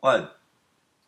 What? 0.00 0.38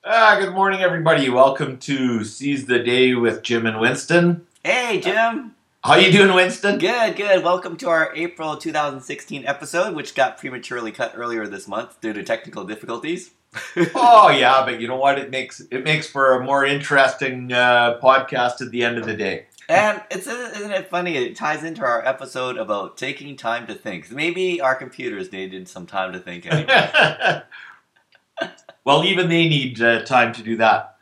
Ah, 0.02 0.38
good 0.40 0.54
morning, 0.54 0.80
everybody. 0.80 1.28
Welcome 1.28 1.76
to 1.80 2.24
Seize 2.24 2.64
the 2.64 2.78
Day 2.78 3.14
with 3.14 3.42
Jim 3.42 3.66
and 3.66 3.78
Winston. 3.78 4.46
Hey, 4.64 4.98
Jim. 4.98 5.54
How 5.84 5.96
you 5.96 6.10
doing, 6.10 6.34
Winston? 6.34 6.78
Good, 6.78 7.14
good. 7.14 7.44
Welcome 7.44 7.76
to 7.76 7.90
our 7.90 8.10
April 8.16 8.56
2016 8.56 9.44
episode, 9.44 9.94
which 9.94 10.14
got 10.14 10.38
prematurely 10.38 10.90
cut 10.90 11.12
earlier 11.14 11.46
this 11.46 11.68
month 11.68 12.00
due 12.00 12.14
to 12.14 12.22
technical 12.22 12.64
difficulties. 12.64 13.32
oh 13.94 14.30
yeah, 14.30 14.64
but 14.64 14.80
you 14.80 14.88
know 14.88 14.96
what? 14.96 15.18
It 15.18 15.30
makes 15.30 15.60
it 15.70 15.84
makes 15.84 16.08
for 16.08 16.32
a 16.32 16.42
more 16.42 16.64
interesting 16.64 17.52
uh, 17.52 18.00
podcast 18.02 18.62
at 18.62 18.70
the 18.70 18.84
end 18.84 18.96
of 18.96 19.04
the 19.04 19.14
day. 19.14 19.46
And 19.68 20.00
it's 20.10 20.26
isn't 20.26 20.72
it 20.72 20.88
funny? 20.88 21.14
It 21.16 21.36
ties 21.36 21.62
into 21.62 21.82
our 21.82 22.04
episode 22.06 22.56
about 22.56 22.96
taking 22.96 23.36
time 23.36 23.66
to 23.66 23.74
think. 23.74 24.10
Maybe 24.10 24.62
our 24.62 24.74
computers 24.74 25.30
needed 25.30 25.68
some 25.68 25.86
time 25.86 26.14
to 26.14 26.18
think 26.18 26.46
anyway. 26.46 27.42
well, 28.88 29.04
even 29.04 29.28
they 29.28 29.46
need 29.46 29.82
uh, 29.82 30.02
time 30.06 30.32
to 30.32 30.42
do 30.42 30.56
that, 30.56 30.96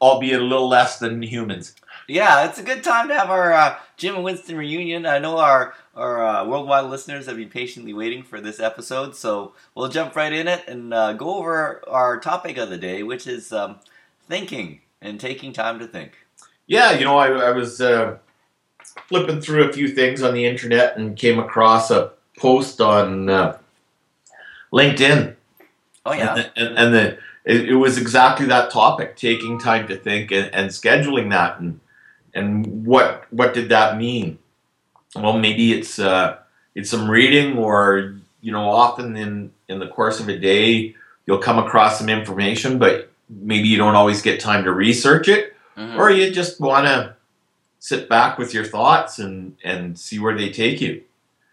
albeit 0.00 0.40
a 0.40 0.44
little 0.44 0.68
less 0.68 0.98
than 0.98 1.22
humans. 1.22 1.76
Yeah, 2.08 2.48
it's 2.48 2.58
a 2.58 2.64
good 2.64 2.82
time 2.82 3.06
to 3.06 3.14
have 3.14 3.30
our 3.30 3.52
uh, 3.52 3.78
Jim 3.96 4.16
and 4.16 4.24
Winston 4.24 4.56
reunion. 4.56 5.06
I 5.06 5.20
know 5.20 5.38
our 5.38 5.74
our 5.94 6.26
uh, 6.26 6.44
worldwide 6.44 6.86
listeners 6.86 7.26
have 7.26 7.36
been 7.36 7.48
patiently 7.48 7.94
waiting 7.94 8.24
for 8.24 8.40
this 8.40 8.58
episode, 8.58 9.14
so 9.14 9.54
we'll 9.76 9.88
jump 9.88 10.16
right 10.16 10.32
in 10.32 10.48
it 10.48 10.64
and 10.66 10.92
uh, 10.92 11.12
go 11.12 11.36
over 11.36 11.80
our 11.88 12.18
topic 12.18 12.56
of 12.56 12.70
the 12.70 12.76
day, 12.76 13.04
which 13.04 13.28
is 13.28 13.52
um, 13.52 13.78
thinking 14.28 14.80
and 15.00 15.20
taking 15.20 15.52
time 15.52 15.78
to 15.78 15.86
think. 15.86 16.10
Yeah, 16.66 16.90
you 16.90 17.04
know, 17.04 17.18
I, 17.18 17.28
I 17.28 17.50
was 17.52 17.80
uh, 17.80 18.18
flipping 19.06 19.40
through 19.40 19.70
a 19.70 19.72
few 19.72 19.86
things 19.86 20.24
on 20.24 20.34
the 20.34 20.44
internet 20.44 20.96
and 20.96 21.16
came 21.16 21.38
across 21.38 21.92
a 21.92 22.10
post 22.36 22.80
on 22.80 23.30
uh, 23.30 23.58
LinkedIn. 24.72 25.35
Oh 26.06 26.12
yeah, 26.12 26.34
and 26.34 26.38
the, 26.38 26.60
and, 26.60 26.78
and 26.78 26.94
the 26.94 27.18
it, 27.44 27.68
it, 27.70 27.74
was 27.74 27.98
exactly 27.98 28.46
that 28.46 28.70
topic: 28.70 29.16
taking 29.16 29.58
time 29.58 29.88
to 29.88 29.96
think 29.96 30.30
and, 30.30 30.54
and 30.54 30.70
scheduling 30.70 31.30
that 31.30 31.58
and 31.58 31.80
and 32.32 32.86
what 32.86 33.26
what 33.30 33.54
did 33.54 33.70
that 33.70 33.96
mean? 33.96 34.38
Well, 35.16 35.38
maybe 35.38 35.72
it's 35.72 35.98
uh, 35.98 36.38
it's 36.74 36.90
some 36.90 37.10
reading, 37.10 37.56
or 37.58 38.16
you 38.40 38.52
know, 38.52 38.70
often 38.70 39.16
in 39.16 39.52
in 39.68 39.80
the 39.80 39.88
course 39.88 40.20
of 40.20 40.28
a 40.28 40.38
day, 40.38 40.94
you'll 41.26 41.38
come 41.38 41.58
across 41.58 41.98
some 41.98 42.08
information, 42.08 42.78
but 42.78 43.10
maybe 43.28 43.66
you 43.66 43.78
don't 43.78 43.96
always 43.96 44.22
get 44.22 44.38
time 44.38 44.62
to 44.64 44.72
research 44.72 45.26
it, 45.26 45.56
mm-hmm. 45.76 45.98
or 45.98 46.10
you 46.10 46.30
just 46.30 46.60
want 46.60 46.86
to 46.86 47.16
sit 47.80 48.08
back 48.08 48.38
with 48.38 48.54
your 48.54 48.64
thoughts 48.64 49.18
and 49.18 49.56
and 49.64 49.98
see 49.98 50.18
where 50.18 50.36
they 50.36 50.50
take 50.50 50.80
you. 50.80 51.02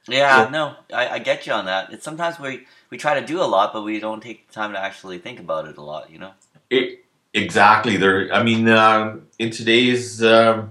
Yeah, 0.08 0.46
so, 0.46 0.50
no, 0.50 0.76
I, 0.94 1.08
I 1.08 1.20
get 1.20 1.48
you 1.48 1.54
on 1.54 1.66
that. 1.66 1.94
It's 1.94 2.04
sometimes 2.04 2.38
we 2.38 2.68
we 2.94 3.00
try 3.00 3.20
to 3.20 3.26
do 3.26 3.42
a 3.42 3.50
lot, 3.56 3.74
but 3.74 3.82
we 3.82 4.00
don't 4.00 4.22
take 4.22 4.48
the 4.48 4.54
time 4.54 4.72
to 4.74 4.80
actually 4.80 5.18
think 5.18 5.40
about 5.40 5.68
it 5.68 5.78
a 5.78 5.82
lot. 5.82 6.12
You 6.12 6.20
know. 6.20 6.32
It, 6.70 7.04
Exactly. 7.34 7.98
There. 7.98 8.32
I 8.32 8.44
mean, 8.44 8.70
uh, 8.70 9.18
in 9.40 9.50
today's 9.50 10.22
uh, 10.22 10.68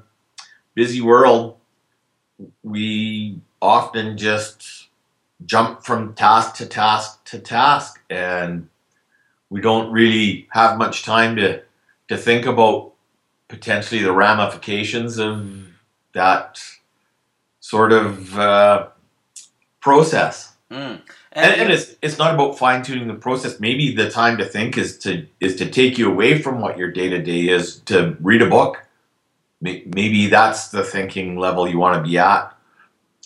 busy 0.77 1.01
world, 1.01 1.57
we 2.63 3.41
often 3.61 4.17
just 4.17 4.87
jump 5.45 5.83
from 5.83 6.15
task 6.15 6.55
to 6.59 6.67
task 6.67 7.25
to 7.25 7.41
task, 7.41 8.01
and 8.09 8.69
we 9.51 9.61
don't 9.61 9.91
really 9.91 10.47
have 10.53 10.79
much 10.79 11.03
time 11.03 11.35
to 11.35 11.63
to 12.07 12.17
think 12.17 12.47
about 12.47 12.93
potentially 13.49 14.01
the 14.01 14.13
ramifications 14.13 15.19
of 15.19 15.67
that 16.13 16.63
sort 17.59 17.93
of 17.93 18.39
uh, 18.39 18.87
process. 19.81 20.55
Mm. 20.71 21.01
And, 21.35 21.63
and, 21.63 21.73
it's 21.73 21.95
it's 22.03 22.19
not 22.19 22.35
about 22.35 22.59
fine 22.59 22.83
tuning 22.83 23.09
the 23.09 23.15
process. 23.15 23.59
Maybe 23.59 23.95
the 23.95 24.11
time 24.11 24.37
to 24.37 24.45
think 24.45 24.77
is 24.77 24.99
to 24.99 25.27
is 25.41 25.57
to 25.57 25.71
take 25.71 25.97
you 25.97 26.11
away 26.11 26.43
from 26.43 26.61
what 26.61 26.77
your 26.77 26.91
day 26.91 27.09
to 27.09 27.23
day 27.23 27.49
is 27.49 27.81
to 27.87 28.17
read 28.21 28.43
a 28.43 28.49
book. 28.49 28.85
Maybe 29.63 30.27
that's 30.27 30.69
the 30.69 30.85
thinking 30.85 31.39
level 31.39 31.69
you 31.69 31.79
want 31.79 31.97
to 31.97 32.09
be 32.09 32.19
at. 32.19 32.55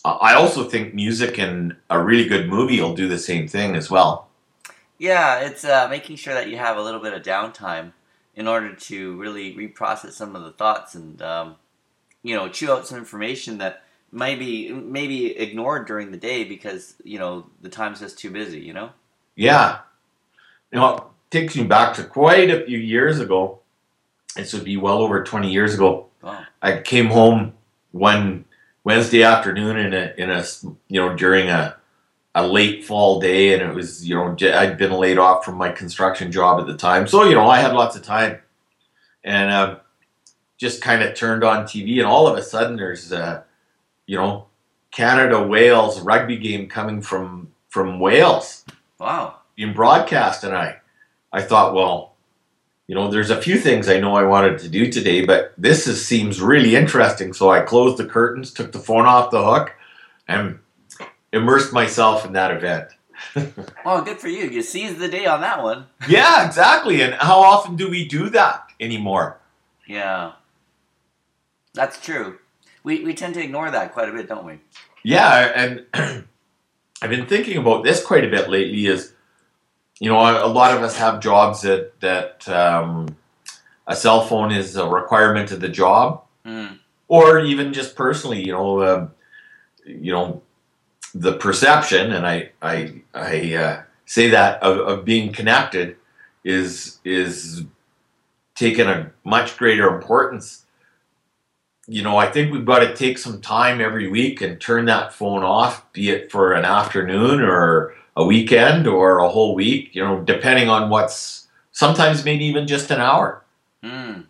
I 0.05 0.35
also 0.35 0.65
think 0.65 0.95
music 0.95 1.39
and 1.39 1.75
a 1.91 2.01
really 2.01 2.29
good 2.29 2.49
movie 2.49 2.81
will 2.81 2.95
do 2.95 3.09
the 3.09 3.19
same 3.19 3.49
thing 3.49 3.75
as 3.75 3.91
well. 3.91 4.29
Yeah, 4.99 5.41
it's 5.41 5.65
uh, 5.65 5.89
making 5.89 6.17
sure 6.17 6.35
that 6.35 6.49
you 6.49 6.59
have 6.59 6.77
a 6.77 6.83
little 6.83 7.01
bit 7.01 7.13
of 7.13 7.23
downtime 7.23 7.93
in 8.37 8.47
order 8.47 8.75
to 8.75 9.17
really 9.17 9.55
reprocess 9.55 10.13
some 10.13 10.37
of 10.37 10.45
the 10.45 10.53
thoughts 10.53 10.95
and 10.95 11.21
um, 11.23 11.57
you 12.23 12.37
know 12.37 12.49
chew 12.49 12.71
out 12.71 12.87
some 12.87 12.99
information 12.99 13.59
that 13.59 13.83
maybe 14.13 14.73
maybe 14.73 15.37
ignored 15.37 15.87
during 15.87 16.11
the 16.11 16.17
day 16.17 16.45
because 16.45 16.95
you 17.05 17.19
know 17.19 17.47
the 17.63 17.69
time's 17.69 18.01
just 18.01 18.19
too 18.19 18.31
busy. 18.31 18.61
You 18.61 18.73
know. 18.73 18.91
Yeah, 19.35 19.81
you 20.73 20.79
know, 20.79 20.97
it 20.97 21.03
takes 21.31 21.57
me 21.57 21.65
back 21.65 21.95
to 21.95 22.05
quite 22.05 22.51
a 22.51 22.65
few 22.65 22.79
years 22.79 23.21
ago. 23.21 23.61
This 24.35 24.53
would 24.53 24.65
be 24.65 24.77
well 24.77 24.99
over 24.99 25.25
twenty 25.25 25.53
years 25.53 25.75
ago. 25.75 26.07
Wow. 26.23 26.45
I 26.63 26.81
came 26.81 27.07
home 27.07 27.53
one 27.93 28.45
Wednesday 28.85 29.23
afternoon 29.23 29.77
in 29.77 29.95
a 29.95 30.15
in 30.17 30.31
a 30.31 30.45
you 30.89 31.01
know 31.01 31.17
during 31.17 31.49
a 31.49 31.77
a 32.35 32.47
late 32.47 32.85
fall 32.85 33.19
day, 33.19 33.55
and 33.55 33.63
it 33.63 33.75
was 33.75 34.07
you 34.07 34.15
know 34.15 34.37
I'd 34.55 34.77
been 34.77 34.93
laid 34.93 35.19
off 35.19 35.45
from 35.45 35.57
my 35.57 35.71
construction 35.71 36.31
job 36.31 36.61
at 36.61 36.67
the 36.67 36.77
time, 36.77 37.07
so 37.07 37.25
you 37.25 37.35
know 37.35 37.49
I 37.49 37.59
had 37.59 37.73
lots 37.73 37.97
of 37.97 38.03
time, 38.03 38.39
and 39.25 39.51
uh, 39.51 39.77
just 40.59 40.83
kind 40.83 41.03
of 41.03 41.15
turned 41.15 41.45
on 41.45 41.65
TV, 41.65 41.97
and 41.97 42.07
all 42.07 42.27
of 42.27 42.37
a 42.37 42.43
sudden 42.43 42.77
there's 42.77 43.11
uh, 43.11 43.43
you 44.07 44.17
know, 44.17 44.47
Canada 44.91 45.43
Wales 45.43 46.01
rugby 46.01 46.39
game 46.39 46.69
coming 46.69 47.03
from 47.03 47.53
from 47.69 48.01
Wales. 48.01 48.65
Wow. 48.99 49.37
Being 49.57 49.75
broadcast, 49.75 50.45
and 50.45 50.55
I, 50.55 50.77
I 51.33 51.43
thought, 51.43 51.75
well, 51.75 52.15
you 52.87 52.95
know, 52.95 53.11
there's 53.11 53.31
a 53.31 53.41
few 53.41 53.59
things 53.59 53.89
I 53.89 54.01
know 54.01 54.15
I 54.15 54.23
wanted 54.23 54.59
to 54.61 54.69
do 54.69 54.91
today, 54.91 55.25
but 55.25 55.53
this 55.59 55.87
is, 55.87 56.07
seems 56.07 56.41
really 56.41 56.77
interesting. 56.77 57.33
So 57.33 57.51
I 57.51 57.61
closed 57.61 57.99
the 57.99 58.07
curtains, 58.07 58.53
took 58.53 58.73
the 58.73 58.79
phone 58.79 59.07
off 59.07 59.31
the 59.31 59.45
hook, 59.45 59.75
and 60.29 60.61
immersed 61.33 61.73
myself 61.73 62.25
in 62.25 62.33
that 62.35 62.51
event. 62.51 62.89
well, 63.85 64.03
good 64.03 64.19
for 64.19 64.29
you. 64.29 64.49
You 64.49 64.63
seized 64.63 64.99
the 64.99 65.09
day 65.09 65.27
on 65.27 65.41
that 65.41 65.63
one. 65.63 65.87
yeah, 66.09 66.47
exactly. 66.47 67.03
And 67.03 67.15
how 67.15 67.41
often 67.41 67.77
do 67.77 67.91
we 67.91 68.07
do 68.07 68.31
that 68.31 68.69
anymore? 68.81 69.39
Yeah, 69.87 70.33
that's 71.75 72.01
true 72.01 72.39
we, 72.87 73.03
we 73.03 73.15
tend 73.15 73.35
to 73.35 73.43
ignore 73.43 73.69
that 73.69 73.93
quite 73.93 74.09
a 74.09 74.13
bit, 74.13 74.29
don't 74.29 74.47
we? 74.47 74.61
Yeah, 75.03 75.53
and 75.55 75.87
I've 77.03 77.11
been 77.11 77.27
thinking 77.27 77.59
about 77.59 77.83
this 77.83 78.03
quite 78.03 78.25
a 78.25 78.31
bit 78.31 78.49
lately. 78.49 78.87
Is 78.87 79.13
you 79.99 80.09
know 80.09 80.19
a, 80.19 80.47
lot 80.47 80.75
of 80.75 80.83
us 80.83 80.97
have 80.97 81.21
jobs 81.21 81.63
that 81.63 82.01
that 82.01 82.49
um, 82.49 83.17
a 83.89 83.97
cell 83.97 84.23
phone 84.23 84.53
is 84.53 84.77
a 84.77 84.89
requirement 84.89 85.51
of 85.51 85.61
the 85.61 85.69
job, 85.69 86.23
mm. 86.47 86.79
or 87.09 87.41
even 87.41 87.73
just 87.73 87.97
personally, 87.97 88.47
you 88.47 88.53
know, 88.53 88.79
uh, 88.79 89.09
you 89.85 90.13
know, 90.13 90.43
the 91.13 91.33
perception, 91.33 92.13
and 92.13 92.25
I 92.25 92.51
I 92.63 93.03
I 93.13 93.55
uh, 93.55 93.83
say 94.05 94.31
that 94.31 94.63
of, 94.63 94.79
of 94.79 95.05
being 95.05 95.33
connected 95.33 95.97
is 96.45 97.01
is 97.05 97.65
taken 98.55 98.89
a 98.89 99.11
much 99.25 99.57
greater 99.57 99.93
importance 99.93 100.66
you 101.89 102.03
know, 102.03 102.17
I 102.17 102.31
think 102.31 102.53
we've 102.53 102.65
got 102.65 102.81
to 102.81 102.95
take 102.95 103.19
some 103.19 103.41
time 103.41 103.81
every 103.81 104.09
week 104.09 104.41
and 104.41 104.61
turn 104.61 104.87
that 104.87 105.13
phone 105.13 105.45
off, 105.45 105.91
be 105.93 106.11
it 106.11 106.33
for 106.33 106.53
an 106.53 106.65
afternoon 106.65 107.41
or 107.41 107.95
a 108.17 108.25
weekend 108.25 108.87
or 108.87 109.19
a 109.19 109.29
whole 109.29 109.55
week, 109.55 109.95
you 109.95 110.03
know, 110.03 110.21
depending 110.23 110.69
on 110.69 110.91
what's 110.91 111.47
sometimes 111.73 112.25
maybe 112.25 112.45
even 112.45 112.67
just 112.67 112.91
an 112.91 113.01
hour. 113.01 113.45
Mm. 113.83 114.25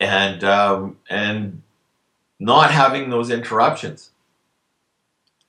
And 0.00 0.42
um, 0.44 0.96
and 1.08 1.62
not 2.38 2.70
having 2.70 3.10
those 3.10 3.30
interruptions. 3.30 4.10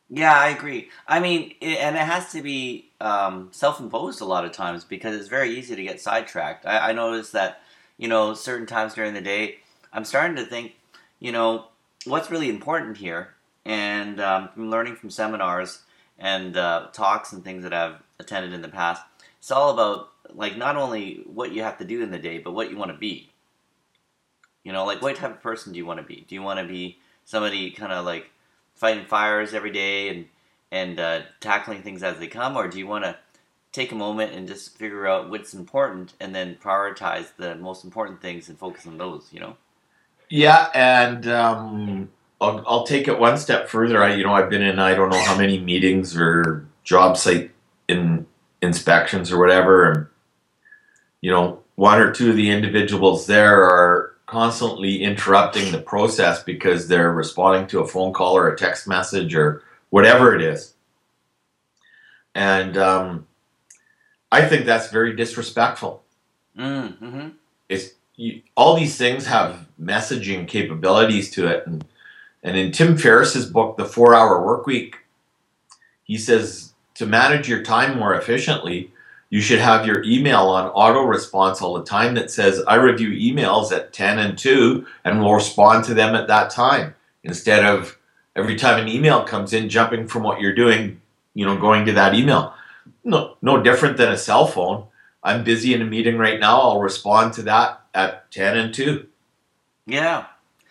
Yeah, 0.10 0.38
I 0.38 0.50
agree. 0.50 0.90
I 1.08 1.22
mean, 1.22 1.56
it, 1.62 1.80
and 1.80 1.96
it 1.96 2.02
has 2.02 2.34
to 2.34 2.42
be 2.42 2.92
um, 3.00 3.48
self-imposed 3.52 4.20
a 4.20 4.26
lot 4.26 4.44
of 4.44 4.52
times 4.52 4.84
because 4.84 5.16
it's 5.16 5.30
very 5.30 5.58
easy 5.58 5.74
to 5.74 5.84
get 5.84 6.02
sidetracked. 6.02 6.66
I, 6.66 6.90
I 6.90 6.92
notice 6.92 7.32
that, 7.32 7.62
you 7.98 8.10
know, 8.10 8.34
certain 8.34 8.68
times 8.68 8.94
during 8.94 9.14
the 9.14 9.22
day, 9.22 9.60
I'm 9.94 10.04
starting 10.04 10.36
to 10.36 10.46
think 10.46 10.74
you 11.22 11.32
know, 11.32 11.68
what's 12.06 12.32
really 12.32 12.50
important 12.50 12.98
here, 12.98 13.36
and 13.64 14.20
um, 14.20 14.50
from 14.50 14.70
learning 14.70 14.96
from 14.98 15.12
seminars 15.12 15.84
and 16.20 16.58
uh, 16.58 16.88
talks 16.92 17.32
and 17.32 17.44
things 17.44 17.64
that 17.64 17.74
I've 17.74 18.02
attended 18.20 18.52
in 18.52 18.62
the 18.62 18.68
past, 18.68 19.04
it's 19.40 19.52
all 19.52 19.70
about 19.70 20.10
like 20.34 20.58
not 20.58 20.76
only 20.76 21.24
what 21.26 21.54
you 21.54 21.62
have 21.62 21.78
to 21.78 21.86
do 21.86 22.02
in 22.02 22.12
the 22.12 22.20
day, 22.20 22.40
but 22.40 22.54
what 22.54 22.72
you 22.72 22.78
want 22.78 22.92
to 22.92 22.98
be. 22.98 23.30
You 24.64 24.74
know, 24.74 24.84
like 24.84 25.02
what 25.02 25.16
type 25.16 25.32
of 25.32 25.42
person 25.42 25.72
do 25.72 25.78
you 25.78 25.86
want 25.86 26.00
to 26.00 26.06
be? 26.06 26.26
Do 26.28 26.36
you 26.36 26.42
want 26.42 26.60
to 26.60 26.66
be 26.66 26.98
somebody 27.24 27.72
kind 27.72 27.94
of 27.94 28.04
like 28.04 28.30
fighting 28.76 29.06
fires 29.06 29.54
every 29.54 29.72
day 29.72 30.10
and 30.10 30.26
and 30.72 31.00
uh, 31.00 31.22
tackling 31.40 31.84
things 31.84 32.02
as 32.02 32.18
they 32.18 32.28
come, 32.28 32.58
or 32.58 32.68
do 32.68 32.80
you 32.80 32.88
want 32.88 33.04
to 33.04 33.18
take 33.72 33.92
a 33.92 33.96
moment 33.96 34.34
and 34.34 34.48
just 34.48 34.76
figure 34.78 35.06
out 35.06 35.30
what's 35.30 35.54
important 35.54 36.14
and 36.20 36.34
then 36.34 36.56
prioritize 36.56 37.28
the 37.38 37.56
most 37.56 37.84
important 37.84 38.22
things 38.22 38.50
and 38.50 38.58
focus 38.58 38.88
on 38.88 38.98
those? 38.98 39.30
You 39.32 39.42
know. 39.42 39.58
Yeah, 40.32 40.70
and 40.74 41.28
um, 41.28 42.10
I'll, 42.40 42.64
I'll 42.66 42.84
take 42.86 43.10
it 43.10 43.20
one 43.20 43.38
step 43.38 43.68
further. 43.68 44.02
I, 44.02 44.16
you 44.16 44.24
know, 44.24 44.34
I've 44.34 44.50
been 44.50 44.62
in 44.62 44.80
I 44.80 44.96
don't 44.96 45.10
know 45.10 45.22
how 45.22 45.38
many 45.38 45.60
meetings 45.60 46.16
or 46.16 46.66
job 46.86 47.18
site 47.18 47.52
in 47.90 48.26
inspections 48.62 49.30
or 49.30 49.38
whatever. 49.38 49.92
And 49.92 50.08
you 51.20 51.32
know, 51.32 51.60
one 51.76 52.00
or 52.00 52.14
two 52.14 52.30
of 52.30 52.38
the 52.38 52.50
individuals 52.50 53.28
there 53.28 53.62
are 53.62 54.16
constantly 54.26 55.04
interrupting 55.04 55.74
the 55.74 55.82
process 55.82 56.42
because 56.42 56.88
they're 56.88 57.12
responding 57.12 57.68
to 57.68 57.82
a 57.82 57.88
phone 57.88 58.14
call 58.14 58.38
or 58.38 58.48
a 58.48 58.58
text 58.58 58.88
message 58.88 59.36
or 59.36 59.64
whatever 59.90 60.34
it 60.34 60.42
is. 60.42 60.76
And 62.34 62.78
um, 62.78 63.28
I 64.32 64.48
think 64.48 64.66
that's 64.66 64.90
very 64.92 65.14
disrespectful. 65.14 66.04
Mm, 66.58 66.98
mm-hmm. 67.00 67.28
It's 67.68 67.96
you, 68.16 68.42
all 68.56 68.76
these 68.76 68.98
things 68.98 69.26
have 69.26 69.68
messaging 69.82 70.48
capabilities 70.48 71.32
to 71.32 71.48
it, 71.48 71.66
and 71.66 71.86
and 72.44 72.58
in 72.58 72.72
Tim 72.72 72.98
Ferriss's 72.98 73.46
book, 73.46 73.78
The 73.78 73.86
Four 73.86 74.16
Hour 74.16 74.44
Work 74.44 74.66
Week, 74.66 74.98
he 76.04 76.18
says 76.18 76.74
to 76.96 77.06
manage 77.06 77.48
your 77.48 77.64
time 77.64 77.98
more 77.98 78.16
efficiently, 78.16 78.92
you 79.30 79.42
should 79.42 79.60
have 79.60 79.86
your 79.86 80.04
email 80.04 80.48
on 80.48 80.70
auto 80.70 81.04
response 81.04 81.62
all 81.62 81.76
the 81.76 81.86
time 81.86 82.16
that 82.16 82.32
says, 82.32 82.62
I 82.68 82.76
review 82.76 83.10
emails 83.10 83.72
at 83.72 83.94
10 83.94 84.20
and 84.20 84.38
2 84.38 84.86
and 85.06 85.22
will 85.22 85.34
respond 85.34 85.86
to 85.86 85.94
them 85.94 86.16
at 86.16 86.28
that 86.28 86.50
time. 86.50 86.96
Instead 87.24 87.64
of 87.64 87.98
every 88.36 88.56
time 88.56 88.82
an 88.82 88.90
email 88.90 89.24
comes 89.24 89.54
in, 89.54 89.70
jumping 89.70 90.08
from 90.08 90.24
what 90.24 90.42
you're 90.42 90.56
doing, 90.56 91.00
you 91.34 91.46
know, 91.46 91.58
going 91.58 91.86
to 91.86 91.94
that 91.94 92.14
email. 92.14 92.54
No, 93.04 93.38
no 93.42 93.62
different 93.62 93.98
than 93.98 94.12
a 94.12 94.18
cell 94.18 94.48
phone. 94.48 94.86
I'm 95.24 95.44
busy 95.44 95.74
in 95.74 95.82
a 95.82 95.86
meeting 95.86 96.18
right 96.18 96.40
now. 96.40 96.60
I'll 96.60 96.82
respond 96.82 97.34
to 97.34 97.44
that 97.44 97.81
at 97.94 98.32
10 98.32 98.58
and 98.58 98.74
2. 98.74 99.08
Yeah. 99.86 100.26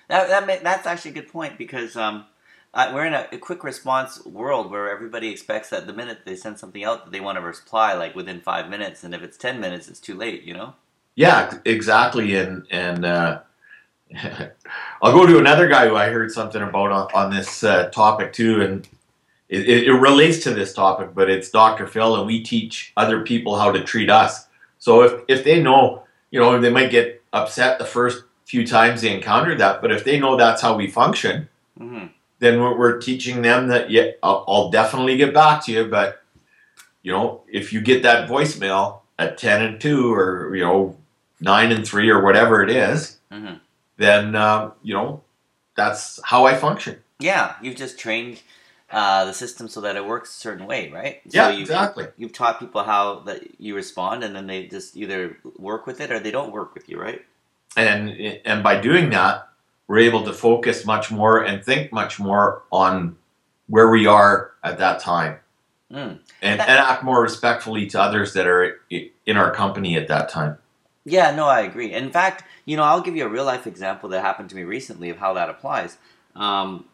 That, 0.08 0.46
that 0.46 0.64
that's 0.64 0.86
actually 0.86 1.12
a 1.12 1.14
good 1.14 1.28
point 1.28 1.56
because 1.56 1.96
um, 1.96 2.26
uh, 2.74 2.90
we're 2.92 3.06
in 3.06 3.14
a, 3.14 3.28
a, 3.32 3.38
quick 3.38 3.62
response 3.62 4.24
world 4.24 4.70
where 4.70 4.90
everybody 4.90 5.28
expects 5.28 5.70
that 5.70 5.86
the 5.86 5.92
minute 5.92 6.20
they 6.24 6.34
send 6.36 6.58
something 6.58 6.84
out 6.84 7.04
that 7.04 7.12
they 7.12 7.20
want 7.20 7.36
to 7.36 7.42
reply 7.42 7.94
like 7.94 8.14
within 8.16 8.40
five 8.40 8.68
minutes, 8.68 9.04
and 9.04 9.14
if 9.14 9.22
it's 9.22 9.36
ten 9.36 9.60
minutes, 9.60 9.88
it's 9.88 10.00
too 10.00 10.14
late. 10.14 10.42
You 10.42 10.54
know? 10.54 10.74
Yeah, 11.14 11.58
exactly. 11.64 12.36
And 12.36 12.66
and 12.70 13.04
uh, 13.04 13.40
I'll 15.02 15.12
go 15.12 15.26
to 15.26 15.38
another 15.38 15.68
guy 15.68 15.88
who 15.88 15.96
I 15.96 16.08
heard 16.08 16.30
something 16.30 16.62
about 16.62 16.90
on, 16.90 17.08
on 17.14 17.34
this 17.34 17.64
uh, 17.64 17.88
topic 17.90 18.32
too, 18.32 18.62
and 18.62 18.88
it, 19.48 19.68
it, 19.68 19.92
relates 19.92 20.42
to 20.44 20.54
this 20.54 20.72
topic, 20.72 21.10
but 21.12 21.28
it's 21.28 21.50
Dr. 21.50 21.86
Phil, 21.88 22.16
and 22.16 22.26
we 22.26 22.42
teach 22.42 22.92
other 22.96 23.22
people 23.22 23.58
how 23.58 23.72
to 23.72 23.82
treat 23.82 24.10
us. 24.10 24.46
So 24.78 25.02
if 25.02 25.22
if 25.28 25.44
they 25.44 25.62
know, 25.62 26.04
you 26.30 26.40
know, 26.40 26.60
they 26.60 26.70
might 26.70 26.90
get 26.90 27.22
upset 27.32 27.78
the 27.78 27.84
first 27.84 28.24
few 28.44 28.66
times 28.66 29.02
they 29.02 29.14
encounter 29.14 29.54
that, 29.56 29.80
but 29.80 29.92
if 29.92 30.04
they 30.04 30.18
know 30.18 30.36
that's 30.36 30.62
how 30.62 30.76
we 30.76 30.88
function. 30.88 31.48
Mm-hmm 31.78 32.06
then 32.40 32.60
we're, 32.60 32.76
we're 32.76 32.98
teaching 32.98 33.42
them 33.42 33.68
that 33.68 33.90
yeah, 33.90 34.10
I'll, 34.22 34.44
I'll, 34.48 34.70
definitely 34.70 35.16
get 35.16 35.32
back 35.32 35.64
to 35.66 35.72
you, 35.72 35.84
but 35.84 36.22
you 37.02 37.12
know, 37.12 37.42
if 37.46 37.72
you 37.72 37.80
get 37.80 38.02
that 38.02 38.28
voicemail 38.28 39.00
at 39.18 39.38
ten 39.38 39.62
and 39.62 39.80
two, 39.80 40.12
or 40.12 40.54
you 40.56 40.64
know, 40.64 40.96
nine 41.40 41.70
and 41.70 41.86
three, 41.86 42.10
or 42.10 42.22
whatever 42.22 42.62
it 42.62 42.70
is, 42.70 43.18
mm-hmm. 43.30 43.54
then 43.98 44.34
uh, 44.34 44.72
you 44.82 44.94
know, 44.94 45.22
that's 45.76 46.18
how 46.24 46.46
I 46.46 46.56
function. 46.56 46.98
Yeah, 47.20 47.54
you've 47.62 47.76
just 47.76 47.98
trained 47.98 48.42
uh, 48.90 49.24
the 49.24 49.32
system 49.32 49.68
so 49.68 49.80
that 49.82 49.96
it 49.96 50.04
works 50.04 50.30
a 50.30 50.38
certain 50.38 50.66
way, 50.66 50.90
right? 50.90 51.20
So 51.28 51.36
yeah, 51.36 51.50
you've, 51.50 51.60
exactly. 51.62 52.08
You've 52.16 52.32
taught 52.32 52.58
people 52.58 52.82
how 52.82 53.20
that 53.20 53.60
you 53.60 53.74
respond, 53.74 54.24
and 54.24 54.34
then 54.34 54.46
they 54.46 54.66
just 54.66 54.96
either 54.96 55.36
work 55.56 55.86
with 55.86 56.00
it 56.00 56.10
or 56.10 56.18
they 56.18 56.30
don't 56.30 56.52
work 56.52 56.74
with 56.74 56.88
you, 56.88 57.00
right? 57.00 57.24
And 57.76 58.10
and 58.44 58.62
by 58.62 58.80
doing 58.80 59.10
that, 59.10 59.48
we're 59.86 60.00
able 60.00 60.24
to 60.24 60.32
focus 60.32 60.84
much 60.84 61.10
more 61.10 61.44
and 61.44 61.64
think 61.64 61.92
much 61.92 62.18
more 62.18 62.62
on 62.70 63.16
where 63.68 63.88
we 63.88 64.06
are 64.06 64.52
at 64.64 64.78
that 64.78 65.00
time 65.00 65.38
mm. 65.92 66.18
and, 66.42 66.60
and 66.60 66.60
act 66.60 67.04
more 67.04 67.22
respectfully 67.22 67.86
to 67.86 68.00
others 68.00 68.32
that 68.34 68.46
are 68.46 68.80
in 68.90 69.36
our 69.36 69.52
company 69.52 69.96
at 69.96 70.08
that 70.08 70.28
time. 70.28 70.58
Yeah, 71.04 71.34
no, 71.34 71.46
I 71.46 71.60
agree. 71.60 71.92
In 71.92 72.10
fact, 72.10 72.44
you 72.64 72.76
know, 72.76 72.82
I'll 72.82 73.00
give 73.00 73.16
you 73.16 73.24
a 73.24 73.28
real 73.28 73.44
life 73.44 73.66
example 73.66 74.08
that 74.10 74.20
happened 74.20 74.50
to 74.50 74.56
me 74.56 74.64
recently 74.64 75.10
of 75.10 75.18
how 75.18 75.32
that 75.34 75.48
applies. 75.48 75.96
Um, 76.36 76.84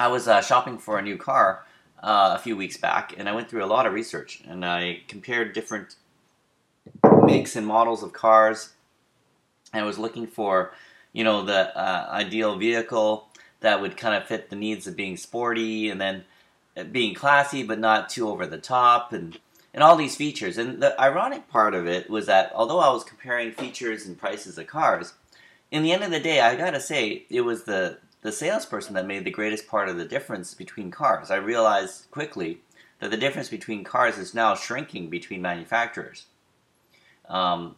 I 0.00 0.08
was 0.08 0.26
uh, 0.26 0.40
shopping 0.40 0.78
for 0.78 0.98
a 0.98 1.02
new 1.02 1.18
car 1.18 1.64
uh, 2.02 2.34
a 2.34 2.42
few 2.42 2.56
weeks 2.56 2.78
back, 2.78 3.14
and 3.18 3.28
I 3.28 3.32
went 3.32 3.50
through 3.50 3.62
a 3.62 3.66
lot 3.66 3.86
of 3.86 3.92
research 3.92 4.42
and 4.48 4.64
I 4.64 5.02
compared 5.08 5.52
different 5.52 5.96
makes 7.22 7.54
and 7.54 7.66
models 7.66 8.02
of 8.02 8.14
cars. 8.14 8.70
I 9.74 9.82
was 9.82 9.98
looking 9.98 10.26
for 10.26 10.72
you 11.12 11.24
know, 11.24 11.44
the 11.44 11.76
uh, 11.76 12.08
ideal 12.10 12.56
vehicle 12.56 13.28
that 13.60 13.82
would 13.82 13.98
kind 13.98 14.14
of 14.14 14.26
fit 14.26 14.48
the 14.48 14.56
needs 14.56 14.86
of 14.86 14.96
being 14.96 15.18
sporty 15.18 15.90
and 15.90 16.00
then 16.00 16.24
uh, 16.78 16.84
being 16.84 17.14
classy 17.14 17.62
but 17.62 17.78
not 17.78 18.08
too 18.08 18.28
over 18.28 18.46
the 18.46 18.58
top 18.58 19.12
and 19.12 19.38
and 19.72 19.82
all 19.82 19.96
these 19.96 20.16
features. 20.16 20.56
And 20.56 20.82
the 20.82 20.98
ironic 21.00 21.48
part 21.48 21.74
of 21.74 21.86
it 21.86 22.08
was 22.08 22.26
that 22.26 22.50
although 22.54 22.80
I 22.80 22.90
was 22.90 23.04
comparing 23.04 23.52
features 23.52 24.06
and 24.06 24.18
prices 24.18 24.58
of 24.58 24.66
cars, 24.66 25.12
in 25.70 25.82
the 25.82 25.92
end 25.92 26.02
of 26.02 26.10
the 26.10 26.18
day, 26.18 26.40
I 26.40 26.56
gotta 26.56 26.80
say 26.80 27.26
it 27.28 27.42
was 27.42 27.64
the 27.64 27.98
the 28.22 28.32
salesperson 28.32 28.94
that 28.94 29.06
made 29.06 29.24
the 29.24 29.30
greatest 29.30 29.66
part 29.66 29.88
of 29.88 29.96
the 29.96 30.04
difference 30.04 30.54
between 30.54 30.90
cars. 30.90 31.30
I 31.30 31.36
realized 31.36 32.10
quickly 32.10 32.60
that 33.00 33.10
the 33.10 33.16
difference 33.16 33.48
between 33.48 33.82
cars 33.82 34.18
is 34.18 34.34
now 34.34 34.54
shrinking 34.54 35.08
between 35.08 35.40
manufacturers. 35.40 36.26
Um, 37.28 37.76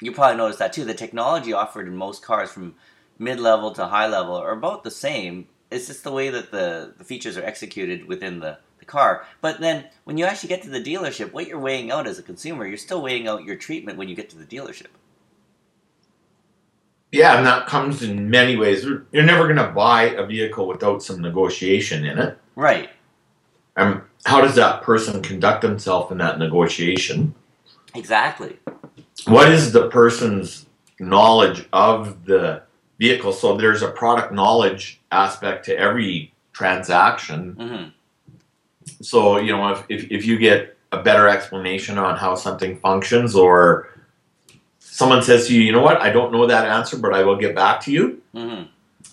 you 0.00 0.12
probably 0.12 0.36
noticed 0.36 0.58
that 0.58 0.72
too. 0.72 0.84
The 0.84 0.94
technology 0.94 1.52
offered 1.52 1.86
in 1.86 1.96
most 1.96 2.22
cars 2.22 2.50
from 2.50 2.74
mid 3.18 3.38
level 3.38 3.70
to 3.72 3.86
high 3.86 4.08
level 4.08 4.34
are 4.34 4.52
about 4.52 4.82
the 4.82 4.90
same. 4.90 5.46
It's 5.70 5.86
just 5.86 6.04
the 6.04 6.12
way 6.12 6.28
that 6.30 6.50
the, 6.50 6.94
the 6.98 7.04
features 7.04 7.36
are 7.36 7.44
executed 7.44 8.06
within 8.06 8.40
the, 8.40 8.58
the 8.78 8.84
car. 8.84 9.26
But 9.40 9.60
then 9.60 9.86
when 10.04 10.18
you 10.18 10.24
actually 10.24 10.48
get 10.48 10.62
to 10.62 10.70
the 10.70 10.82
dealership, 10.82 11.32
what 11.32 11.46
you're 11.46 11.58
weighing 11.58 11.90
out 11.90 12.06
as 12.06 12.18
a 12.18 12.22
consumer, 12.22 12.66
you're 12.66 12.76
still 12.76 13.02
weighing 13.02 13.28
out 13.28 13.44
your 13.44 13.56
treatment 13.56 13.98
when 13.98 14.08
you 14.08 14.16
get 14.16 14.30
to 14.30 14.38
the 14.38 14.44
dealership. 14.44 14.88
Yeah, 17.14 17.36
and 17.36 17.46
that 17.46 17.66
comes 17.66 18.02
in 18.02 18.28
many 18.28 18.56
ways. 18.56 18.84
You're 18.84 19.24
never 19.24 19.44
going 19.44 19.56
to 19.56 19.68
buy 19.68 20.04
a 20.10 20.26
vehicle 20.26 20.66
without 20.66 21.02
some 21.02 21.20
negotiation 21.20 22.04
in 22.04 22.18
it. 22.18 22.38
Right. 22.56 22.90
Um, 23.76 24.02
how 24.24 24.40
does 24.40 24.54
that 24.56 24.82
person 24.82 25.22
conduct 25.22 25.62
himself 25.62 26.12
in 26.12 26.18
that 26.18 26.38
negotiation? 26.38 27.34
Exactly 27.94 28.58
what 29.26 29.50
is 29.50 29.72
the 29.72 29.88
person's 29.88 30.66
knowledge 30.98 31.66
of 31.72 32.24
the 32.24 32.62
vehicle? 32.98 33.32
So 33.32 33.56
there's 33.56 33.82
a 33.82 33.90
product 33.90 34.32
knowledge 34.32 35.00
aspect 35.12 35.64
to 35.66 35.78
every 35.78 36.32
transaction. 36.52 37.54
Mm-hmm. 37.54 37.88
So, 39.02 39.38
you 39.38 39.52
know, 39.52 39.72
if, 39.72 39.84
if, 39.88 40.10
if 40.10 40.26
you 40.26 40.38
get 40.38 40.76
a 40.92 41.02
better 41.02 41.28
explanation 41.28 41.98
on 41.98 42.16
how 42.16 42.34
something 42.34 42.78
functions 42.78 43.34
or 43.34 43.88
someone 44.94 45.24
says 45.24 45.48
to 45.48 45.54
you, 45.56 45.60
you 45.60 45.72
know 45.72 45.82
what, 45.82 46.00
I 46.00 46.10
don't 46.10 46.30
know 46.30 46.46
that 46.46 46.68
answer, 46.68 46.96
but 46.96 47.12
I 47.12 47.24
will 47.24 47.34
get 47.34 47.52
back 47.52 47.80
to 47.80 47.90
you. 47.90 48.22
Mm-hmm. 48.32 48.66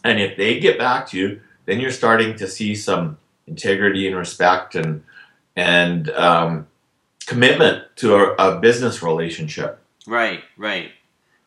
And 0.04 0.20
if 0.20 0.38
they 0.38 0.60
get 0.60 0.78
back 0.78 1.08
to 1.08 1.18
you, 1.18 1.42
then 1.66 1.80
you're 1.80 1.90
starting 1.90 2.36
to 2.36 2.48
see 2.48 2.76
some 2.76 3.18
integrity 3.48 4.06
and 4.08 4.16
respect 4.16 4.76
and 4.76 5.04
and 5.56 6.12
um, 6.12 6.68
commitment 7.26 7.84
to 7.96 8.14
a, 8.14 8.34
a 8.36 8.60
business 8.60 9.02
relationship. 9.02 9.80
Right, 10.06 10.44
right. 10.56 10.92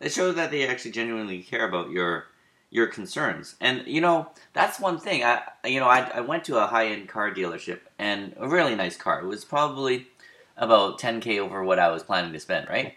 It 0.00 0.10
shows 0.10 0.34
that 0.34 0.50
they 0.50 0.66
actually 0.66 0.90
genuinely 0.90 1.40
care 1.40 1.68
about 1.68 1.90
your 1.90 2.26
your 2.70 2.88
concerns. 2.88 3.54
And 3.60 3.86
you 3.86 4.00
know, 4.00 4.32
that's 4.52 4.80
one 4.80 4.98
thing. 4.98 5.22
I 5.22 5.42
you 5.64 5.78
know, 5.78 5.86
I, 5.86 6.10
I 6.12 6.20
went 6.22 6.42
to 6.46 6.58
a 6.58 6.66
high 6.66 6.88
end 6.88 7.08
car 7.08 7.30
dealership 7.30 7.82
and 8.00 8.34
a 8.36 8.48
really 8.48 8.74
nice 8.74 8.96
car. 8.96 9.20
It 9.20 9.26
was 9.26 9.44
probably 9.44 10.08
about 10.56 10.98
10k 10.98 11.38
over 11.38 11.62
what 11.62 11.78
I 11.78 11.92
was 11.92 12.02
planning 12.02 12.32
to 12.32 12.40
spend, 12.40 12.68
right? 12.68 12.94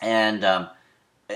And 0.00 0.44
um, 0.44 0.70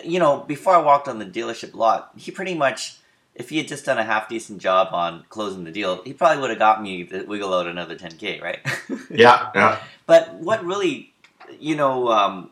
you 0.04 0.18
know, 0.18 0.40
before 0.40 0.74
I 0.74 0.78
walked 0.78 1.08
on 1.08 1.18
the 1.18 1.26
dealership 1.26 1.74
lot, 1.74 2.12
he 2.16 2.30
pretty 2.30 2.54
much 2.54 2.98
if 3.34 3.50
he 3.50 3.58
had 3.58 3.66
just 3.66 3.84
done 3.84 3.98
a 3.98 4.04
half 4.04 4.28
decent 4.28 4.60
job 4.60 4.88
on 4.92 5.24
closing 5.28 5.64
the 5.64 5.72
deal, 5.72 6.02
he 6.04 6.12
probably 6.12 6.40
would 6.40 6.50
have 6.50 6.58
got 6.58 6.80
me 6.80 7.04
to 7.04 7.24
wiggle 7.24 7.52
out 7.52 7.66
another 7.66 7.96
10k, 7.96 8.40
right? 8.40 8.60
yeah, 9.10 9.50
yeah. 9.56 9.80
But 10.06 10.34
what 10.34 10.64
really, 10.64 11.12
you 11.58 11.74
know, 11.74 12.08
um, 12.08 12.50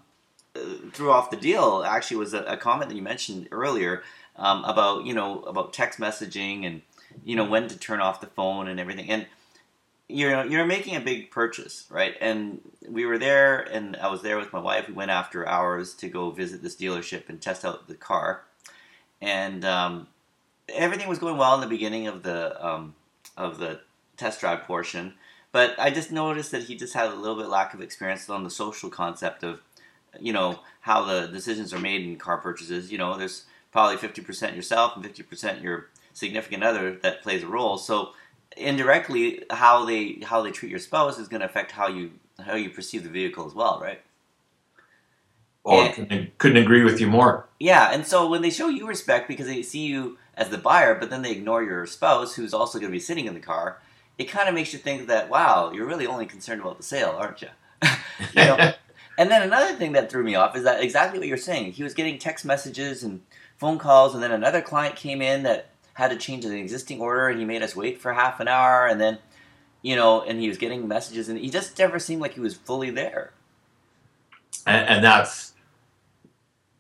threw 0.93 1.11
off 1.11 1.31
the 1.31 1.37
deal 1.37 1.83
actually 1.87 2.19
was 2.19 2.35
a, 2.35 2.43
a 2.45 2.57
comment 2.57 2.91
that 2.91 2.97
you 2.97 3.03
mentioned 3.03 3.49
earlier 3.51 4.03
um, 4.37 4.65
about 4.65 5.05
you 5.05 5.15
know 5.15 5.43
about 5.43 5.73
text 5.73 5.99
messaging 5.99 6.67
and 6.67 6.83
you 7.25 7.37
know 7.37 7.45
when 7.45 7.69
to 7.69 7.79
turn 7.79 8.01
off 8.01 8.21
the 8.21 8.27
phone 8.27 8.69
and 8.69 8.79
everything 8.79 9.11
and 9.11 9.27
you're 10.13 10.45
you're 10.47 10.67
making 10.67 10.97
a 10.97 11.01
big 11.01 11.31
purchase 11.31 11.87
right 11.91 12.15
and 12.21 12.61
we 12.89 13.07
were 13.07 13.19
there 13.19 13.61
and 13.61 13.97
I 13.97 14.09
was 14.09 14.23
there 14.23 14.39
with 14.39 14.53
my 14.53 14.61
wife 14.61 14.89
we 14.89 14.95
went 14.95 15.11
after 15.11 15.49
hours 15.49 15.95
to 15.95 16.09
go 16.09 16.31
visit 16.31 16.63
this 16.63 16.77
dealership 16.77 17.29
and 17.29 17.41
test 17.41 17.65
out 17.65 17.89
the 17.89 17.95
car 17.95 18.43
and 19.21 19.65
um, 19.65 20.09
everything 20.69 21.09
was 21.09 21.19
going 21.19 21.37
well 21.37 21.55
in 21.55 21.61
the 21.61 21.67
beginning 21.67 22.07
of 22.07 22.23
the 22.23 22.65
um, 22.65 22.95
of 23.37 23.59
the 23.59 23.81
test 24.17 24.41
drive 24.41 24.63
portion 24.65 25.15
but 25.53 25.79
I 25.79 25.91
just 25.91 26.11
noticed 26.11 26.51
that 26.51 26.65
he 26.65 26.75
just 26.75 26.95
had 26.95 27.11
a 27.11 27.15
little 27.15 27.37
bit 27.37 27.49
lack 27.49 27.75
of 27.75 27.83
experience 27.83 28.29
on 28.29 28.43
the 28.43 28.51
social 28.51 28.89
concept 28.89 29.45
of 29.45 29.61
you 30.19 30.33
know 30.33 30.61
how 30.81 31.05
the 31.05 31.29
decisions 31.29 31.73
are 31.73 31.79
made 31.79 32.03
in 32.03 32.17
car 32.17 32.39
purchases. 32.39 32.91
You 32.91 32.99
know, 32.99 33.17
there's 33.17 33.45
probably 33.71 33.97
50% 33.97 34.57
yourself 34.57 34.97
and 34.97 35.05
50% 35.05 35.63
your 35.63 35.87
significant 36.13 36.65
other 36.65 36.97
that 36.97 37.23
plays 37.23 37.43
a 37.43 37.47
role. 37.47 37.79
So 37.79 38.13
indirectly, 38.57 39.45
how 39.51 39.85
they 39.85 40.19
how 40.25 40.43
they 40.43 40.51
treat 40.51 40.71
your 40.71 40.79
spouse 40.79 41.19
is 41.19 41.29
going 41.29 41.41
to 41.41 41.47
affect 41.47 41.73
how 41.73 41.89
you 41.89 42.13
how 42.45 42.55
you 42.55 42.71
perceive 42.71 43.05
the 43.05 43.11
vehicle 43.11 43.47
as 43.47 43.55
well, 43.55 43.81
right? 43.81 44.01
Oh, 45.65 45.93
couldn't, 45.95 46.39
couldn't 46.39 46.63
agree 46.63 46.83
with 46.83 47.01
you 47.01 47.07
more. 47.07 47.49
Yeah, 47.61 47.91
and 47.93 48.05
so 48.05 48.29
when 48.29 48.43
they 48.43 48.51
show 48.51 48.69
you 48.69 48.89
respect 48.89 49.29
because 49.29 49.47
they 49.47 49.63
see 49.63 49.87
you 49.87 50.19
as 50.35 50.49
the 50.49 50.59
buyer, 50.59 50.97
but 50.97 51.09
then 51.09 51.23
they 51.23 51.31
ignore 51.31 51.63
your 51.63 51.87
spouse 51.87 52.35
who's 52.35 52.53
also 52.53 52.81
going 52.81 52.91
to 52.91 52.97
be 52.97 53.01
sitting 53.01 53.27
in 53.27 53.35
the 53.35 53.41
car, 53.41 53.79
it 54.19 54.25
kind 54.25 54.49
of 54.49 54.57
makes 54.57 54.73
you 54.73 54.79
think 54.79 55.07
that 55.07 55.29
wow, 55.29 55.71
you're 55.73 55.87
really 55.87 56.07
only 56.07 56.27
concerned 56.27 56.61
about 56.61 56.79
the 56.79 56.83
sale, 56.83 57.17
aren't 57.17 57.43
you? 57.43 57.49
you 58.35 58.45
know? 58.45 58.73
and 59.19 59.31
then 59.31 59.43
another 59.43 59.75
thing 59.75 59.93
that 59.93 60.11
threw 60.11 60.25
me 60.25 60.35
off 60.35 60.57
is 60.57 60.65
that 60.65 60.83
exactly 60.83 61.21
what 61.21 61.29
you're 61.29 61.37
saying. 61.37 61.73
He 61.73 61.85
was 61.85 61.95
getting 61.95 62.19
text 62.19 62.45
messages 62.45 63.05
and 63.05 63.21
phone 63.57 63.79
calls, 63.79 64.15
and 64.15 64.23
then 64.23 64.33
another 64.33 64.63
client 64.63 64.97
came 64.97 65.23
in 65.23 65.45
that 65.45 65.69
had 65.95 66.11
to 66.11 66.17
change 66.17 66.45
an 66.45 66.53
existing 66.53 67.01
order, 67.01 67.29
and 67.29 67.39
he 67.39 67.45
made 67.45 67.63
us 67.63 67.77
wait 67.77 68.01
for 68.01 68.13
half 68.13 68.41
an 68.41 68.49
hour, 68.49 68.87
and 68.87 69.01
then 69.01 69.19
you 69.83 69.97
know, 69.97 70.23
and 70.23 70.41
he 70.41 70.49
was 70.49 70.59
getting 70.59 70.87
messages, 70.87 71.29
and 71.29 71.39
he 71.39 71.51
just 71.51 71.79
never 71.79 71.99
seemed 71.99 72.23
like 72.23 72.35
he 72.35 72.41
was 72.41 72.55
fully 72.55 72.91
there. 72.91 73.33
And, 74.67 74.89
and 74.89 75.05
that's 75.05 75.55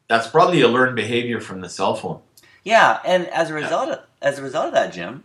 that's 0.09 0.29
probably 0.29 0.61
a 0.61 0.69
learned 0.69 0.97
behavior 0.97 1.41
from 1.41 1.61
the 1.61 1.69
cell 1.69 1.95
phone. 1.95 2.21
Yeah, 2.65 3.01
and 3.05 3.27
as 3.29 3.51
a 3.51 3.55
result 3.55 3.91
of 3.91 3.99
as 4.21 4.39
a 4.39 4.43
result 4.43 4.67
of 4.67 4.75
that, 4.75 4.93
Jim, 4.93 5.25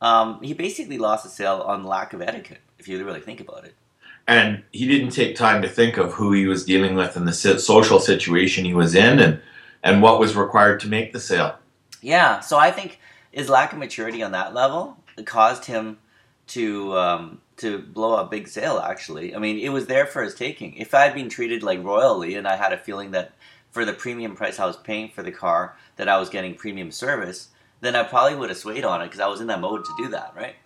um, 0.00 0.40
he 0.42 0.54
basically 0.54 0.98
lost 0.98 1.24
the 1.24 1.30
sale 1.30 1.62
on 1.66 1.84
lack 1.84 2.12
of 2.12 2.22
etiquette. 2.22 2.60
If 2.78 2.86
you 2.86 3.04
really 3.04 3.20
think 3.20 3.40
about 3.40 3.64
it. 3.64 3.74
And 4.28 4.64
he 4.72 4.86
didn't 4.86 5.10
take 5.10 5.36
time 5.36 5.62
to 5.62 5.68
think 5.68 5.96
of 5.96 6.14
who 6.14 6.32
he 6.32 6.46
was 6.46 6.64
dealing 6.64 6.96
with 6.96 7.16
and 7.16 7.28
the 7.28 7.32
social 7.32 8.00
situation 8.00 8.64
he 8.64 8.74
was 8.74 8.94
in, 8.94 9.18
and 9.18 9.40
and 9.82 10.02
what 10.02 10.20
was 10.20 10.36
required 10.36 10.80
to 10.80 10.88
make 10.88 11.12
the 11.12 11.20
sale. 11.20 11.56
Yeah, 12.02 12.40
so 12.40 12.56
I 12.56 12.70
think 12.70 13.00
his 13.36 13.50
lack 13.50 13.74
of 13.74 13.78
maturity 13.78 14.22
on 14.22 14.32
that 14.32 14.54
level 14.54 14.96
caused 15.26 15.66
him 15.66 15.98
to 16.46 16.96
um, 16.96 17.42
to 17.58 17.78
blow 17.78 18.16
a 18.16 18.24
big 18.24 18.48
sale. 18.48 18.78
Actually, 18.78 19.34
I 19.34 19.38
mean, 19.38 19.58
it 19.58 19.68
was 19.68 19.86
there 19.86 20.06
for 20.06 20.22
his 20.22 20.34
taking. 20.34 20.74
If 20.76 20.94
I 20.94 21.02
had 21.02 21.14
been 21.14 21.28
treated 21.28 21.62
like 21.62 21.84
royally, 21.84 22.36
and 22.36 22.48
I 22.48 22.56
had 22.56 22.72
a 22.72 22.78
feeling 22.78 23.10
that 23.10 23.32
for 23.70 23.84
the 23.84 23.92
premium 23.92 24.34
price 24.34 24.58
I 24.58 24.64
was 24.64 24.78
paying 24.78 25.10
for 25.10 25.22
the 25.22 25.30
car, 25.30 25.76
that 25.96 26.08
I 26.08 26.18
was 26.18 26.30
getting 26.30 26.54
premium 26.54 26.90
service, 26.90 27.48
then 27.82 27.94
I 27.94 28.04
probably 28.04 28.38
would 28.38 28.48
have 28.48 28.56
swayed 28.56 28.86
on 28.86 29.02
it 29.02 29.04
because 29.04 29.20
I 29.20 29.26
was 29.26 29.42
in 29.42 29.48
that 29.48 29.60
mode 29.60 29.84
to 29.84 29.94
do 29.98 30.08
that, 30.08 30.32
right? 30.34 30.56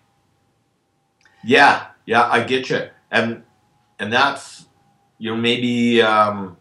Yeah, 1.43 1.89
yeah, 2.07 2.29
I 2.31 2.45
get 2.45 2.71
you, 2.71 2.89
and 3.11 3.43
and 3.99 4.13
that's 4.13 4.67
you 5.19 5.31
know 5.31 5.37
maybe 5.37 6.03
um, 6.03 6.57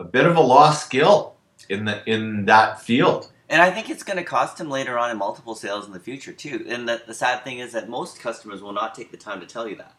a 0.00 0.04
bit 0.04 0.26
of 0.26 0.36
a 0.36 0.40
lost 0.40 0.86
skill 0.86 1.36
in 1.68 1.84
the 1.84 2.02
in 2.10 2.46
that 2.46 2.80
field. 2.80 3.30
And 3.48 3.60
I 3.60 3.70
think 3.70 3.90
it's 3.90 4.02
going 4.02 4.16
to 4.16 4.24
cost 4.24 4.58
him 4.58 4.70
later 4.70 4.98
on 4.98 5.10
in 5.10 5.18
multiple 5.18 5.54
sales 5.54 5.86
in 5.86 5.92
the 5.92 6.00
future 6.00 6.32
too. 6.32 6.64
And 6.68 6.88
the, 6.88 7.02
the 7.06 7.14
sad 7.14 7.44
thing 7.44 7.58
is 7.58 7.72
that 7.72 7.88
most 7.88 8.18
customers 8.20 8.62
will 8.62 8.72
not 8.72 8.94
take 8.94 9.10
the 9.10 9.16
time 9.16 9.40
to 9.40 9.46
tell 9.46 9.68
you 9.68 9.76
that. 9.76 9.94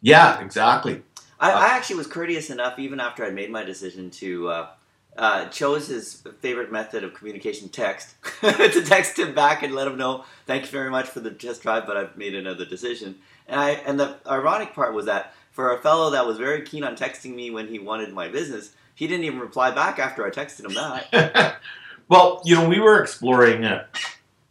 Yeah, 0.00 0.40
exactly. 0.40 1.02
I, 1.38 1.52
I 1.52 1.66
actually 1.76 1.96
was 1.96 2.06
courteous 2.06 2.50
enough, 2.50 2.78
even 2.78 3.00
after 3.00 3.24
I 3.24 3.30
made 3.30 3.50
my 3.50 3.64
decision, 3.64 4.10
to 4.12 4.48
uh, 4.48 4.68
uh, 5.16 5.48
chose 5.48 5.88
his 5.88 6.22
favorite 6.40 6.70
method 6.70 7.04
of 7.04 7.14
communication, 7.14 7.68
text, 7.68 8.14
to 8.40 8.82
text 8.84 9.18
him 9.18 9.34
back 9.34 9.62
and 9.62 9.74
let 9.74 9.86
him 9.86 9.98
know, 9.98 10.24
"Thank 10.46 10.62
you 10.62 10.70
very 10.70 10.90
much 10.90 11.08
for 11.08 11.20
the 11.20 11.30
test 11.30 11.62
drive, 11.62 11.86
but 11.86 11.96
I've 11.96 12.16
made 12.16 12.34
another 12.34 12.64
decision." 12.64 13.16
And 13.48 13.60
I 13.60 13.70
and 13.70 13.98
the 13.98 14.16
ironic 14.26 14.74
part 14.74 14.94
was 14.94 15.06
that 15.06 15.34
for 15.50 15.74
a 15.74 15.82
fellow 15.82 16.10
that 16.10 16.26
was 16.26 16.38
very 16.38 16.62
keen 16.62 16.84
on 16.84 16.96
texting 16.96 17.34
me 17.34 17.50
when 17.50 17.68
he 17.68 17.78
wanted 17.78 18.12
my 18.12 18.28
business, 18.28 18.70
he 19.00 19.06
didn't 19.06 19.24
even 19.24 19.38
reply 19.38 19.70
back 19.70 19.98
after 19.98 20.26
I 20.26 20.30
texted 20.30 20.66
him 20.66 20.74
that. 20.74 21.56
well, 22.10 22.42
you 22.44 22.54
know, 22.54 22.68
we 22.68 22.80
were 22.80 23.00
exploring 23.00 23.64
a, 23.64 23.86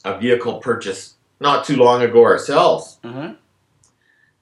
a, 0.04 0.18
vehicle 0.18 0.58
purchase 0.58 1.14
not 1.40 1.66
too 1.66 1.76
long 1.76 2.02
ago 2.02 2.24
ourselves. 2.24 2.98
Mm-hmm. 3.04 3.34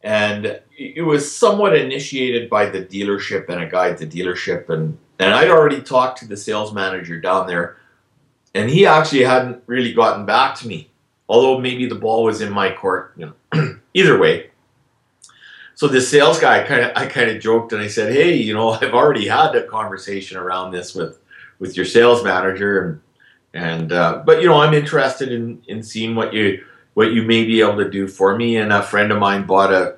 And 0.01 0.61
it 0.77 1.05
was 1.05 1.29
somewhat 1.29 1.75
initiated 1.75 2.49
by 2.49 2.67
the 2.67 2.81
dealership 2.81 3.49
and 3.49 3.61
a 3.61 3.67
guy 3.67 3.89
at 3.89 3.97
the 3.97 4.07
dealership. 4.07 4.69
And, 4.69 4.97
and 5.19 5.33
I'd 5.33 5.49
already 5.49 5.81
talked 5.81 6.19
to 6.19 6.25
the 6.25 6.37
sales 6.37 6.73
manager 6.73 7.19
down 7.19 7.45
there. 7.45 7.75
And 8.55 8.69
he 8.69 8.85
actually 8.85 9.25
hadn't 9.25 9.61
really 9.65 9.91
gotten 9.91 10.25
back 10.25 10.55
to 10.59 10.69
me. 10.69 10.89
Although 11.27 11.59
maybe 11.59 11.85
the 11.85 11.95
ball 11.95 12.23
was 12.23 12.39
in 12.39 12.53
my 12.53 12.71
court, 12.71 13.13
you 13.17 13.33
know. 13.51 13.77
Either 13.93 14.17
way, 14.17 14.51
so 15.77 15.87
the 15.87 16.01
sales 16.01 16.39
guy 16.39 16.63
kind 16.63 16.81
of 16.81 16.91
I 16.95 17.05
kind 17.05 17.29
of 17.29 17.39
joked 17.39 17.71
and 17.71 17.79
I 17.79 17.87
said, 17.87 18.11
"Hey, 18.11 18.33
you 18.33 18.51
know, 18.51 18.69
I've 18.81 18.95
already 18.95 19.27
had 19.27 19.55
a 19.55 19.67
conversation 19.67 20.35
around 20.35 20.71
this 20.71 20.95
with 20.95 21.19
with 21.59 21.77
your 21.77 21.85
sales 21.85 22.23
manager 22.23 22.81
and 22.83 23.01
and 23.53 23.91
uh, 23.91 24.23
but 24.25 24.41
you 24.41 24.47
know, 24.47 24.59
I'm 24.59 24.73
interested 24.73 25.31
in 25.31 25.61
in 25.67 25.83
seeing 25.83 26.15
what 26.15 26.33
you 26.33 26.65
what 26.95 27.11
you 27.11 27.21
may 27.21 27.45
be 27.45 27.61
able 27.61 27.77
to 27.77 27.89
do 27.89 28.07
for 28.07 28.35
me." 28.35 28.57
And 28.57 28.73
a 28.73 28.81
friend 28.81 29.11
of 29.11 29.19
mine 29.19 29.45
bought 29.45 29.71
a 29.71 29.97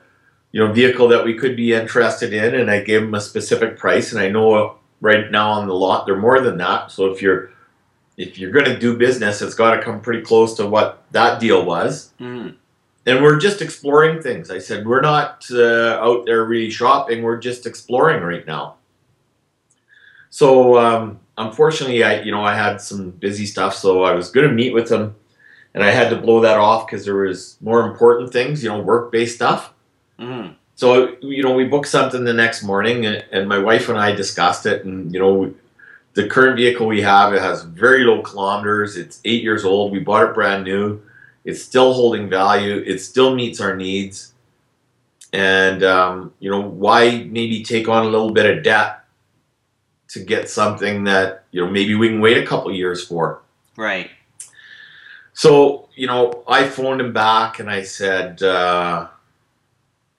you 0.51 0.59
know 0.59 0.74
vehicle 0.74 1.07
that 1.07 1.24
we 1.24 1.36
could 1.36 1.55
be 1.55 1.71
interested 1.71 2.33
in, 2.33 2.55
and 2.55 2.69
I 2.69 2.83
gave 2.83 3.03
him 3.03 3.15
a 3.15 3.21
specific 3.21 3.77
price, 3.77 4.12
and 4.12 4.21
I 4.21 4.27
know 4.27 4.75
right 5.00 5.31
now 5.31 5.50
on 5.51 5.67
the 5.69 5.74
lot 5.74 6.05
they're 6.05 6.17
more 6.17 6.41
than 6.41 6.57
that. 6.57 6.91
So 6.91 7.05
if 7.05 7.21
you're 7.21 7.51
if 8.17 8.38
you're 8.38 8.51
going 8.51 8.65
to 8.65 8.77
do 8.77 8.98
business, 8.98 9.41
it's 9.41 9.55
got 9.55 9.75
to 9.75 9.81
come 9.81 10.01
pretty 10.01 10.24
close 10.24 10.55
to 10.57 10.67
what 10.67 11.05
that 11.12 11.39
deal 11.39 11.63
was. 11.63 12.12
Mm 12.19 12.55
and 13.10 13.24
we're 13.24 13.39
just 13.39 13.62
exploring 13.62 14.22
things. 14.22 14.51
I 14.51 14.60
said 14.60 14.86
we're 14.86 15.01
not 15.01 15.46
uh, 15.51 16.00
out 16.00 16.25
there 16.25 16.46
really 16.46 16.70
shopping. 16.70 17.24
We're 17.24 17.39
just 17.39 17.66
exploring 17.66 18.22
right 18.22 18.46
now. 18.46 18.75
So 20.30 20.78
um, 20.78 21.20
unfortunately, 21.38 22.04
I 22.04 22.22
you 22.22 22.32
know 22.32 22.44
I 22.44 22.56
had 22.56 22.82
some 22.82 23.10
busy 23.10 23.48
stuff, 23.48 23.74
so 23.74 24.04
I 24.04 24.13
was 24.13 24.30
going 24.30 24.48
to 24.48 24.54
meet 24.54 24.74
with 24.74 24.92
him, 24.92 25.16
and 25.74 25.84
I 25.84 25.89
had 25.89 26.10
to 26.12 26.18
blow 26.18 26.42
that 26.42 26.58
off 26.58 26.86
because 26.86 27.04
there 27.04 27.16
was 27.16 27.58
more 27.62 27.82
important 27.89 28.32
things, 28.32 28.63
you 28.63 28.70
know, 28.70 28.80
work 28.80 29.12
based 29.12 29.36
stuff. 29.36 29.74
Mm. 30.20 30.56
So 30.75 31.16
you 31.22 31.42
know 31.42 31.54
we 31.54 31.66
booked 31.66 31.88
something 31.88 32.24
the 32.24 32.34
next 32.34 32.62
morning, 32.63 33.08
and, 33.08 33.25
and 33.32 33.50
my 33.50 33.58
wife 33.58 33.89
and 33.89 33.98
I 33.98 34.13
discussed 34.13 34.66
it, 34.66 34.86
and 34.86 35.12
you 35.13 35.20
know. 35.20 35.54
The 36.16 36.28
current 36.28 36.58
vehicle 36.58 36.88
we 36.88 37.01
have 37.04 37.34
it 37.34 37.42
has 37.42 37.63
very 37.63 38.04
low 38.04 38.24
kilometers. 38.24 38.98
It's 38.98 39.22
eight 39.25 39.44
years 39.44 39.63
old. 39.63 39.92
We 39.92 40.00
bought 40.00 40.28
it 40.28 40.34
brand 40.34 40.66
new 40.66 41.01
it's 41.46 41.62
still 41.63 41.93
holding 41.93 42.29
value. 42.29 42.84
It 42.86 43.00
still 43.00 43.36
meets 43.36 43.60
our 43.62 43.75
needs. 43.75 44.34
And, 45.31 45.84
um, 45.84 46.34
you 46.39 46.50
know, 46.50 46.62
why 46.62 47.27
maybe 47.29 47.63
take 47.63 47.88
on 47.88 48.05
a 48.05 48.10
little 48.10 48.31
bit 48.31 48.58
of 48.58 48.63
debt 48.63 49.05
to 50.10 50.19
get 50.19 50.50
something 50.50 51.03
that, 51.03 51.46
you 51.51 51.63
know, 51.63 51.72
maybe 51.72 51.96
we 51.96 52.10
can 52.10 52.19
wait 52.19 52.38
a 52.38 52.46
couple 52.46 52.74
years 52.74 53.05
for? 53.05 53.41
Right. 53.75 54.10
So, 55.34 55.88
you 55.96 56.08
know, 56.08 56.43
I 56.48 56.67
phoned 56.67 57.00
him 57.00 57.13
back 57.13 57.60
and 57.60 57.69
I 57.69 57.84
said, 57.84 58.41
uh, 58.43 59.08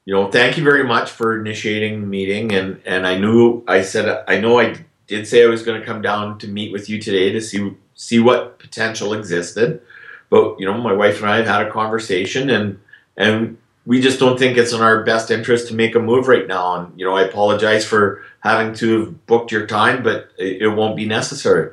you 0.04 0.14
know, 0.14 0.30
thank 0.30 0.56
you 0.56 0.64
very 0.64 0.84
much 0.84 1.10
for 1.10 1.38
initiating 1.38 2.00
the 2.00 2.06
meeting. 2.06 2.52
And, 2.52 2.80
and 2.86 3.06
I 3.06 3.18
knew, 3.18 3.62
I 3.68 3.82
said, 3.82 4.24
I 4.26 4.40
know 4.40 4.60
I 4.60 4.76
did 5.08 5.26
say 5.26 5.44
I 5.44 5.46
was 5.48 5.62
going 5.62 5.78
to 5.78 5.86
come 5.86 6.00
down 6.00 6.38
to 6.38 6.48
meet 6.48 6.72
with 6.72 6.88
you 6.88 7.00
today 7.00 7.32
to 7.32 7.40
see, 7.40 7.72
see 7.94 8.20
what 8.20 8.58
potential 8.58 9.12
existed. 9.12 9.82
But 10.30 10.58
you 10.60 10.66
know, 10.66 10.78
my 10.78 10.92
wife 10.92 11.20
and 11.20 11.30
I 11.30 11.38
have 11.38 11.46
had 11.46 11.66
a 11.66 11.70
conversation, 11.70 12.50
and 12.50 12.80
and 13.16 13.58
we 13.86 14.00
just 14.00 14.20
don't 14.20 14.38
think 14.38 14.56
it's 14.56 14.72
in 14.72 14.80
our 14.80 15.04
best 15.04 15.30
interest 15.30 15.68
to 15.68 15.74
make 15.74 15.94
a 15.94 16.00
move 16.00 16.28
right 16.28 16.46
now. 16.46 16.76
And 16.76 16.98
you 16.98 17.04
know, 17.04 17.16
I 17.16 17.22
apologize 17.22 17.84
for 17.84 18.22
having 18.40 18.74
to 18.76 19.00
have 19.00 19.26
booked 19.26 19.52
your 19.52 19.66
time, 19.66 20.02
but 20.02 20.30
it, 20.38 20.62
it 20.62 20.68
won't 20.68 20.96
be 20.96 21.06
necessary. 21.06 21.72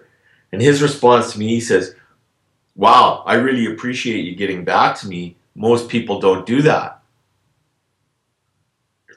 And 0.52 0.62
his 0.62 0.82
response 0.82 1.34
to 1.34 1.40
me, 1.40 1.48
he 1.50 1.62
says, 1.62 1.96
"Wow, 2.76 3.24
I 3.26 3.36
really 3.36 3.66
appreciate 3.72 4.26
you 4.26 4.36
getting 4.36 4.66
back 4.66 4.98
to 5.00 5.08
me. 5.08 5.38
Most 5.56 5.90
people 5.90 6.20
don't 6.20 6.46
do 6.46 6.62
that." 6.64 7.02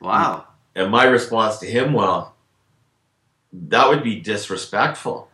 Wow. 0.01 0.47
And 0.75 0.91
my 0.91 1.05
response 1.05 1.59
to 1.59 1.67
him, 1.67 1.93
well, 1.93 2.35
that 3.53 3.89
would 3.89 4.03
be 4.03 4.21
disrespectful. 4.21 5.29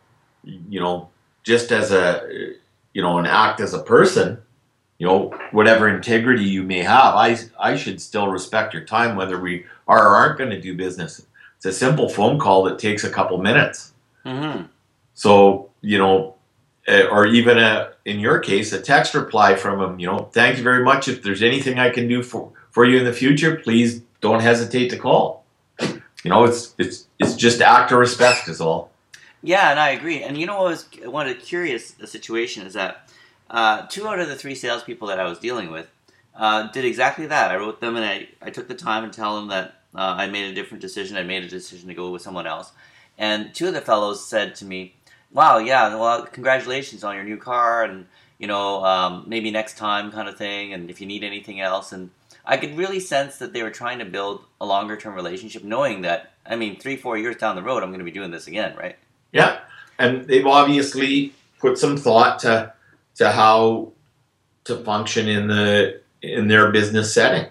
You 0.45 0.81
know, 0.81 1.11
just 1.43 1.73
as 1.73 1.93
a 1.93 2.55
you 2.97 3.03
know, 3.03 3.19
and 3.19 3.27
act 3.27 3.61
as 3.61 3.75
a 3.75 3.83
person, 3.83 4.39
you 4.97 5.07
know, 5.07 5.29
whatever 5.51 5.87
integrity 5.87 6.45
you 6.45 6.63
may 6.63 6.79
have, 6.79 7.15
I, 7.15 7.37
I 7.61 7.77
should 7.77 8.01
still 8.01 8.29
respect 8.29 8.73
your 8.73 8.85
time, 8.87 9.17
whether 9.17 9.39
we 9.39 9.67
are 9.87 10.09
or 10.09 10.17
aren't 10.17 10.39
going 10.39 10.49
to 10.49 10.59
do 10.59 10.75
business. 10.75 11.27
It's 11.59 11.67
a 11.67 11.75
simple 11.75 12.09
phone 12.09 12.39
call 12.39 12.63
that 12.63 12.79
takes 12.79 13.05
a 13.05 13.11
couple 13.11 13.37
minutes. 13.37 13.93
Mm-hmm. 14.25 14.69
So, 15.13 15.69
you 15.83 15.99
know, 15.99 16.37
eh, 16.87 17.03
or 17.03 17.27
even 17.27 17.59
a, 17.59 17.93
in 18.07 18.19
your 18.19 18.39
case, 18.39 18.73
a 18.73 18.81
text 18.81 19.13
reply 19.13 19.57
from 19.57 19.79
them, 19.79 20.01
you 20.01 20.07
know, 20.07 20.31
thank 20.33 20.57
you 20.57 20.65
very 20.65 20.83
much. 20.83 21.07
If 21.07 21.23
there's 21.23 21.43
anything 21.43 21.79
I 21.79 21.91
can 21.91 22.09
do 22.09 22.23
for, 22.23 22.51
for 22.71 22.87
you 22.87 22.97
in 22.97 23.05
the 23.05 23.13
future, 23.13 23.57
please 23.57 24.01
don't 24.23 24.41
hesitate 24.41 24.89
to 24.89 24.97
call. 24.97 25.45
You 25.81 26.31
know, 26.31 26.45
it's, 26.45 26.75
it's, 26.79 27.09
it's 27.19 27.37
just 27.37 27.61
act 27.61 27.93
of 27.93 27.99
respect 27.99 28.49
is 28.49 28.63
all. 28.63 28.91
Yeah, 29.47 29.71
and 29.71 29.79
I 29.79 29.91
agree. 29.91 30.25
And 30.25 30.37
you 30.37 30.45
know 30.45 30.61
what 30.61 30.71
was 30.71 30.89
one 31.05 31.29
of 31.29 31.37
the 31.37 31.41
curious 31.41 31.93
the 31.93 32.09
situation 32.09 32.67
is 32.67 32.75
that 32.75 33.09
uh, 33.49 33.87
two 33.87 34.09
out 34.09 34.19
of 34.19 34.27
the 34.27 34.35
three 34.35 34.57
salespeople 34.57 35.07
that 35.07 35.21
I 35.21 35.29
was 35.29 35.39
dealing 35.39 35.71
with 35.71 35.87
uh, 36.35 36.67
did 36.73 36.85
exactly 36.85 37.29
that. 37.29 37.53
I 37.53 37.57
wrote 37.57 37.81
them 37.81 37.95
and 37.95 38.05
I, 38.05 38.27
I 38.43 38.51
took 38.51 38.67
the 38.67 38.75
time 38.75 39.05
and 39.05 39.13
tell 39.13 39.37
them 39.37 39.47
that 39.51 39.83
uh, 39.95 40.17
I 40.19 40.27
made 40.27 40.51
a 40.51 40.55
different 40.55 40.81
decision. 40.81 41.17
I 41.17 41.23
made 41.23 41.45
a 41.45 41.49
decision 41.49 41.87
to 41.87 41.95
go 41.95 42.11
with 42.11 42.23
someone 42.23 42.49
else. 42.49 42.73
And 43.19 43.55
two 43.55 43.69
of 43.69 43.75
the 43.75 43.81
fellows 43.81 44.27
said 44.29 44.57
to 44.57 44.65
me, 44.65 44.97
"Wow, 45.31 45.59
yeah, 45.59 45.95
well, 45.95 46.27
congratulations 46.27 47.05
on 47.05 47.15
your 47.15 47.23
new 47.23 47.37
car, 47.37 47.85
and 47.85 48.07
you 48.41 48.49
know, 48.49 48.85
um, 48.85 49.27
maybe 49.29 49.53
next 49.53 49.79
time, 49.79 50.11
kind 50.11 50.29
of 50.29 50.37
thing. 50.37 50.73
And 50.73 50.91
if 50.91 51.01
you 51.01 51.07
need 51.07 51.23
anything 51.23 51.61
else." 51.61 51.93
And 51.93 52.11
I 52.45 52.57
could 52.57 52.77
really 52.77 52.99
sense 52.99 53.39
that 53.39 53.53
they 53.53 53.63
were 53.63 53.71
trying 53.71 54.01
to 54.01 54.05
build 54.05 54.45
a 54.61 54.67
longer 54.67 54.97
term 54.97 55.15
relationship, 55.15 55.63
knowing 55.63 56.03
that 56.03 56.33
I 56.45 56.57
mean, 56.57 56.81
three 56.81 56.97
four 56.97 57.17
years 57.17 57.37
down 57.37 57.55
the 57.55 57.63
road, 57.63 57.85
I'm 57.85 57.91
going 57.91 58.01
to 58.01 58.05
be 58.05 58.11
doing 58.11 58.33
this 58.33 58.49
again, 58.49 58.75
right? 58.77 58.97
Yeah, 59.37 59.61
and 59.99 60.27
they've 60.27 60.47
obviously 60.47 61.35
put 61.59 61.77
some 61.77 61.99
thought 61.99 62.39
to 62.41 62.73
to 63.17 63.31
how 63.31 63.93
to 64.65 64.77
function 64.79 65.29
in 65.29 65.49
the 65.49 66.01
in 66.23 66.49
their 66.49 66.73
business 66.73 67.13
setting. 67.13 67.51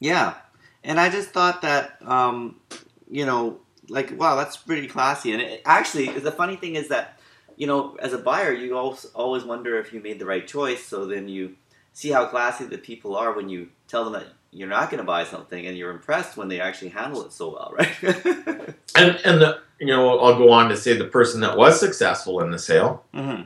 Yeah, 0.00 0.34
and 0.82 0.98
I 0.98 1.08
just 1.08 1.30
thought 1.30 1.62
that 1.62 2.02
um, 2.04 2.60
you 3.08 3.24
know, 3.24 3.60
like 3.88 4.18
wow, 4.18 4.34
that's 4.34 4.56
pretty 4.56 4.88
classy. 4.88 5.32
And 5.32 5.40
it, 5.40 5.62
actually, 5.64 6.08
the 6.08 6.32
funny 6.32 6.56
thing 6.56 6.74
is 6.74 6.88
that 6.88 7.20
you 7.56 7.68
know, 7.68 7.96
as 8.00 8.12
a 8.12 8.18
buyer, 8.18 8.52
you 8.52 8.76
always 8.76 9.44
wonder 9.44 9.78
if 9.78 9.92
you 9.92 10.00
made 10.00 10.18
the 10.18 10.26
right 10.26 10.46
choice. 10.46 10.84
So 10.84 11.06
then 11.06 11.28
you 11.28 11.54
see 11.92 12.10
how 12.10 12.26
classy 12.26 12.64
the 12.64 12.78
people 12.78 13.16
are 13.16 13.32
when 13.32 13.48
you 13.48 13.68
tell 13.86 14.04
them 14.04 14.14
that 14.14 14.26
you're 14.50 14.68
not 14.68 14.90
going 14.90 14.98
to 14.98 15.04
buy 15.04 15.24
something, 15.24 15.66
and 15.66 15.76
you're 15.76 15.90
impressed 15.90 16.36
when 16.36 16.48
they 16.48 16.60
actually 16.60 16.88
handle 16.88 17.24
it 17.24 17.32
so 17.32 17.50
well, 17.50 17.72
right? 17.76 17.94
and 18.94 19.20
and 19.24 19.40
the 19.40 19.60
you 19.78 19.88
know, 19.88 20.18
I'll 20.18 20.38
go 20.38 20.50
on 20.50 20.68
to 20.70 20.76
say 20.76 20.96
the 20.96 21.04
person 21.04 21.40
that 21.40 21.56
was 21.56 21.78
successful 21.78 22.40
in 22.40 22.50
the 22.50 22.58
sale. 22.58 23.04
Mm-hmm. 23.14 23.42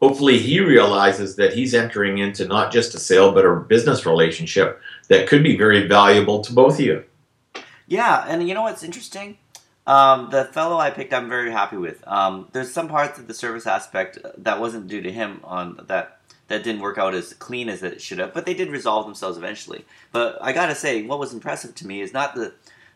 Hopefully, 0.00 0.38
he 0.38 0.60
realizes 0.60 1.36
that 1.36 1.52
he's 1.52 1.74
entering 1.74 2.18
into 2.18 2.46
not 2.46 2.72
just 2.72 2.94
a 2.94 2.98
sale 2.98 3.32
but 3.32 3.44
a 3.44 3.54
business 3.56 4.04
relationship 4.04 4.80
that 5.08 5.28
could 5.28 5.42
be 5.42 5.56
very 5.56 5.86
valuable 5.86 6.40
to 6.42 6.52
both 6.52 6.74
of 6.74 6.80
you. 6.80 7.04
Yeah, 7.86 8.24
and 8.28 8.48
you 8.48 8.54
know 8.54 8.62
what's 8.62 8.82
interesting? 8.82 9.38
Um, 9.86 10.30
the 10.30 10.44
fellow 10.46 10.78
I 10.78 10.90
picked, 10.90 11.12
I'm 11.12 11.28
very 11.28 11.50
happy 11.50 11.76
with. 11.76 12.06
Um, 12.06 12.48
there's 12.52 12.72
some 12.72 12.88
parts 12.88 13.18
of 13.18 13.26
the 13.26 13.34
service 13.34 13.66
aspect 13.66 14.18
that 14.38 14.60
wasn't 14.60 14.86
due 14.88 15.02
to 15.02 15.10
him 15.10 15.40
on 15.44 15.84
that 15.88 16.20
that 16.48 16.64
didn't 16.64 16.82
work 16.82 16.98
out 16.98 17.14
as 17.14 17.34
clean 17.34 17.68
as 17.68 17.82
it 17.82 18.00
should 18.00 18.18
have, 18.18 18.34
but 18.34 18.44
they 18.44 18.54
did 18.54 18.70
resolve 18.70 19.06
themselves 19.06 19.38
eventually. 19.38 19.84
But 20.10 20.38
I 20.40 20.52
gotta 20.52 20.74
say, 20.74 21.02
what 21.02 21.18
was 21.18 21.32
impressive 21.32 21.74
to 21.76 21.86
me 21.86 22.00
is 22.00 22.12
not 22.12 22.34
the 22.34 22.52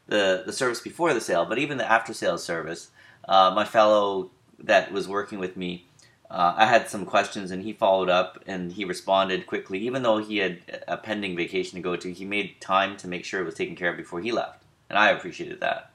the, 0.09 0.45
the 0.47 0.53
service 0.53 0.81
before 0.81 1.13
the 1.15 1.21
sale, 1.21 1.45
but 1.45 1.59
even 1.59 1.79
the 1.79 1.91
after 1.91 2.15
sales 2.15 2.45
service. 2.45 2.91
Uh, 3.29 3.51
my 3.55 3.65
fellow 3.65 4.31
that 4.61 4.93
was 4.93 5.09
working 5.09 5.39
with 5.41 5.57
me, 5.57 5.85
uh, 6.31 6.55
I 6.57 6.67
had 6.67 6.89
some 6.89 7.05
questions 7.05 7.51
and 7.51 7.63
he 7.63 7.73
followed 7.73 8.09
up 8.09 8.43
and 8.47 8.73
he 8.73 8.85
responded 8.85 9.47
quickly. 9.47 9.79
Even 9.81 10.03
though 10.03 10.19
he 10.19 10.39
had 10.39 10.59
a 10.87 10.97
pending 10.97 11.37
vacation 11.37 11.77
to 11.77 11.83
go 11.83 11.97
to, 11.97 12.13
he 12.13 12.25
made 12.25 12.61
time 12.61 12.97
to 12.99 13.09
make 13.09 13.25
sure 13.25 13.41
it 13.41 13.45
was 13.45 13.55
taken 13.55 13.77
care 13.77 13.91
of 13.91 13.97
before 13.97 14.21
he 14.21 14.33
left, 14.33 14.63
and 14.89 14.99
I 14.99 15.11
appreciated 15.11 15.61
that. 15.61 15.91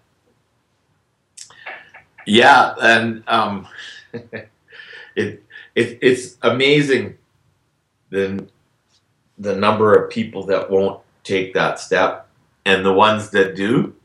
Yeah, 2.25 2.75
and 2.79 3.23
um, 3.27 3.67
it, 4.13 5.43
it 5.75 5.99
it's 6.01 6.37
amazing 6.41 7.17
the 8.11 8.47
the 9.39 9.55
number 9.55 9.95
of 9.95 10.11
people 10.11 10.45
that 10.45 10.69
won't 10.69 11.01
take 11.23 11.55
that 11.55 11.79
step, 11.79 12.27
and 12.63 12.85
the 12.85 12.93
ones 12.93 13.31
that 13.31 13.55
do 13.55 13.95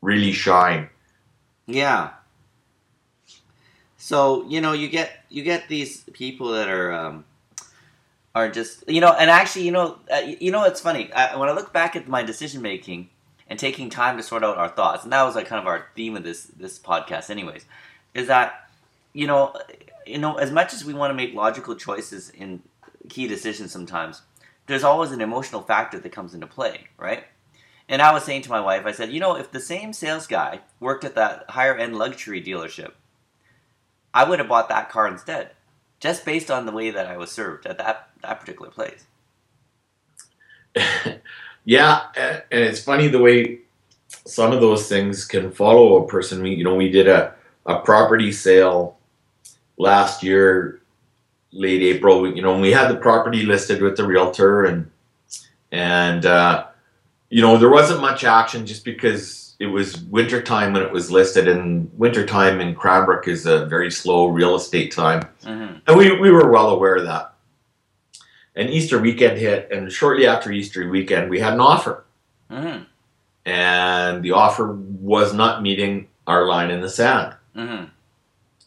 really 0.00 0.32
shine. 0.32 0.88
Yeah. 1.66 2.10
So 3.96 4.46
you 4.48 4.60
know 4.60 4.72
you 4.72 4.88
get 4.88 5.24
you 5.28 5.42
get 5.42 5.68
these 5.68 6.04
people 6.12 6.52
that 6.52 6.68
are 6.68 6.92
um, 6.92 7.24
are 8.36 8.48
just 8.48 8.88
you 8.88 9.00
know 9.00 9.12
and 9.12 9.28
actually 9.28 9.64
you 9.64 9.72
know 9.72 9.98
uh, 10.12 10.22
you 10.40 10.52
know 10.52 10.62
it's 10.62 10.80
funny 10.80 11.12
I, 11.12 11.36
when 11.36 11.48
I 11.48 11.52
look 11.52 11.72
back 11.72 11.96
at 11.96 12.06
my 12.06 12.22
decision 12.22 12.62
making 12.62 13.08
and 13.48 13.58
taking 13.58 13.90
time 13.90 14.16
to 14.16 14.22
sort 14.22 14.44
out 14.44 14.56
our 14.56 14.68
thoughts. 14.68 15.04
And 15.04 15.12
that 15.12 15.22
was 15.22 15.34
like 15.34 15.46
kind 15.46 15.60
of 15.60 15.66
our 15.66 15.86
theme 15.94 16.16
of 16.16 16.24
this 16.24 16.44
this 16.44 16.78
podcast, 16.78 17.30
anyways. 17.30 17.64
Is 18.14 18.28
that 18.28 18.68
you 19.12 19.26
know 19.26 19.56
you 20.06 20.18
know 20.18 20.36
as 20.36 20.50
much 20.50 20.72
as 20.72 20.84
we 20.84 20.94
want 20.94 21.10
to 21.10 21.14
make 21.14 21.34
logical 21.34 21.74
choices 21.74 22.30
in 22.30 22.62
key 23.08 23.26
decisions, 23.28 23.72
sometimes 23.72 24.22
there's 24.66 24.84
always 24.84 25.12
an 25.12 25.20
emotional 25.20 25.62
factor 25.62 25.98
that 25.98 26.12
comes 26.12 26.34
into 26.34 26.46
play, 26.46 26.88
right? 26.98 27.24
And 27.88 28.02
I 28.02 28.12
was 28.12 28.24
saying 28.24 28.42
to 28.42 28.50
my 28.50 28.60
wife, 28.60 28.84
I 28.84 28.92
said, 28.92 29.12
you 29.12 29.20
know, 29.20 29.36
if 29.36 29.52
the 29.52 29.60
same 29.60 29.92
sales 29.92 30.26
guy 30.26 30.60
worked 30.80 31.04
at 31.04 31.14
that 31.14 31.50
higher 31.50 31.76
end 31.76 31.96
luxury 31.96 32.42
dealership, 32.42 32.92
I 34.12 34.28
would 34.28 34.40
have 34.40 34.48
bought 34.48 34.68
that 34.70 34.90
car 34.90 35.06
instead, 35.06 35.52
just 36.00 36.24
based 36.24 36.50
on 36.50 36.66
the 36.66 36.72
way 36.72 36.90
that 36.90 37.06
I 37.06 37.16
was 37.16 37.30
served 37.30 37.66
at 37.66 37.78
that 37.78 38.10
that 38.22 38.40
particular 38.40 38.70
place. 38.70 39.06
Yeah, 41.66 42.02
and 42.16 42.44
it's 42.62 42.80
funny 42.80 43.08
the 43.08 43.18
way 43.18 43.58
some 44.08 44.52
of 44.52 44.60
those 44.60 44.88
things 44.88 45.24
can 45.24 45.50
follow 45.50 46.02
a 46.02 46.06
person. 46.06 46.40
We, 46.40 46.54
you 46.54 46.62
know, 46.62 46.76
we 46.76 46.90
did 46.90 47.08
a, 47.08 47.34
a 47.66 47.80
property 47.80 48.30
sale 48.30 48.96
last 49.76 50.22
year, 50.22 50.80
late 51.52 51.82
April. 51.82 52.34
You 52.34 52.42
know, 52.42 52.58
we 52.58 52.72
had 52.72 52.88
the 52.88 52.96
property 52.96 53.42
listed 53.42 53.82
with 53.82 53.96
the 53.96 54.06
realtor, 54.06 54.64
and 54.64 54.90
and 55.72 56.26
uh, 56.26 56.66
you 57.30 57.42
know 57.42 57.56
there 57.56 57.70
wasn't 57.70 58.00
much 58.00 58.24
action 58.24 58.66
just 58.66 58.84
because 58.84 59.56
it 59.58 59.66
was 59.66 59.98
winter 60.02 60.42
time 60.42 60.72
when 60.72 60.82
it 60.82 60.92
was 60.92 61.10
listed, 61.10 61.48
and 61.48 61.90
winter 61.98 62.26
time 62.26 62.60
in 62.60 62.74
Cranbrook 62.74 63.28
is 63.28 63.46
a 63.46 63.66
very 63.66 63.90
slow 63.90 64.26
real 64.26 64.54
estate 64.54 64.92
time, 64.92 65.22
mm-hmm. 65.42 65.78
and 65.86 65.96
we 65.96 66.18
we 66.18 66.30
were 66.30 66.50
well 66.50 66.70
aware 66.70 66.96
of 66.96 67.04
that 67.04 67.32
and 68.56 68.70
Easter 68.70 68.98
weekend 68.98 69.38
hit, 69.38 69.70
and 69.70 69.92
shortly 69.92 70.26
after 70.26 70.50
Easter 70.50 70.88
weekend, 70.88 71.30
we 71.30 71.38
had 71.38 71.52
an 71.52 71.60
offer. 71.60 72.04
Mm-hmm. 72.50 72.84
And 73.44 74.22
the 74.22 74.32
offer 74.32 74.72
was 74.72 75.32
not 75.34 75.62
meeting 75.62 76.08
our 76.26 76.46
line 76.46 76.70
in 76.70 76.80
the 76.80 76.88
sand. 76.88 77.36
Mm-hmm. 77.54 77.84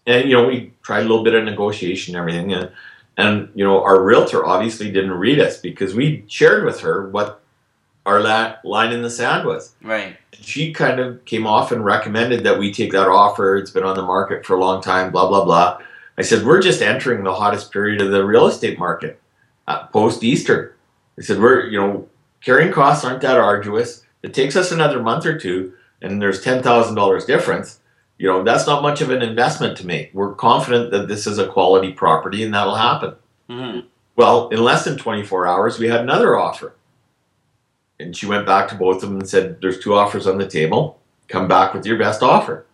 And, 0.06 0.30
you 0.30 0.36
know, 0.36 0.48
we 0.48 0.74
tried 0.82 1.00
a 1.00 1.02
little 1.04 1.24
bit 1.24 1.36
of 1.36 1.44
negotiation 1.44 2.16
and 2.16 2.20
everything. 2.20 2.54
And, 2.54 2.72
and, 3.18 3.50
you 3.54 3.64
know, 3.64 3.84
our 3.84 4.02
realtor 4.02 4.46
obviously 4.46 4.92
didn't 4.92 5.12
read 5.12 5.40
us 5.40 5.58
because 5.58 5.94
we 5.94 6.24
shared 6.28 6.66
with 6.66 6.80
her 6.82 7.10
what 7.10 7.42
our 8.06 8.22
la- 8.22 8.56
line 8.64 8.92
in 8.94 9.02
the 9.02 9.10
sand 9.10 9.46
was. 9.46 9.76
Right. 9.84 10.18
She 10.34 10.74
kind 10.74 11.00
of 11.00 11.24
came 11.26 11.46
off 11.46 11.72
and 11.72 11.84
recommended 11.84 12.44
that 12.46 12.58
we 12.58 12.74
take 12.74 12.92
that 12.94 13.08
offer. 13.08 13.58
It's 13.58 13.72
been 13.72 13.84
on 13.84 13.96
the 13.96 14.02
market 14.04 14.46
for 14.46 14.56
a 14.56 14.60
long 14.60 14.82
time, 14.82 15.12
blah, 15.12 15.28
blah, 15.28 15.44
blah. 15.44 15.80
I 16.18 16.22
said, 16.22 16.46
we're 16.46 16.62
just 16.62 16.82
entering 16.82 17.24
the 17.24 17.34
hottest 17.34 17.72
period 17.72 18.02
of 18.02 18.12
the 18.12 18.26
real 18.26 18.48
estate 18.48 18.80
market 18.80 19.22
uh, 19.70 19.86
post 19.88 20.24
Easter. 20.24 20.76
They 21.16 21.24
said 21.24 21.40
we're 21.40 21.68
you 21.68 21.80
know 21.80 22.10
carrying 22.42 22.74
costs 22.74 23.06
aren't 23.06 23.22
that 23.22 23.38
arduous. 23.38 24.04
It 24.24 24.34
takes 24.34 24.56
us 24.56 24.72
another 24.72 25.02
month 25.02 25.26
or 25.26 25.38
two, 25.38 25.74
and 26.02 26.22
there's 26.22 26.42
ten 26.42 26.62
thousand 26.62 26.96
dollars 26.96 27.24
difference. 27.26 27.79
You 28.20 28.28
know 28.28 28.44
that's 28.44 28.68
not 28.68 28.84
much 28.84 29.02
of 29.02 29.10
an 29.10 29.24
investment 29.24 29.78
to 29.78 29.88
make. 29.88 30.14
We're 30.14 30.36
confident 30.36 30.92
that 30.92 31.08
this 31.08 31.26
is 31.26 31.40
a 31.40 31.48
quality 31.48 31.94
property, 31.94 32.44
and 32.44 32.54
that'll 32.54 32.76
happen. 32.76 33.16
Mm-hmm. 33.50 33.88
Well, 34.16 34.50
in 34.50 34.62
less 34.62 34.84
than 34.84 34.98
24 34.98 35.48
hours, 35.48 35.80
we 35.80 35.88
had 35.88 36.02
another 36.02 36.38
offer. 36.38 36.76
And 38.02 38.16
she 38.16 38.26
went 38.26 38.46
back 38.46 38.68
to 38.68 38.76
both 38.76 39.02
of 39.02 39.10
them 39.10 39.20
and 39.20 39.30
said, 39.30 39.62
There's 39.62 39.80
two 39.80 39.94
offers 39.94 40.28
on 40.28 40.38
the 40.38 40.48
table. 40.48 41.00
Come 41.30 41.48
back 41.48 41.74
with 41.74 41.86
your 41.86 41.98
best 41.98 42.22
offer. 42.22 42.66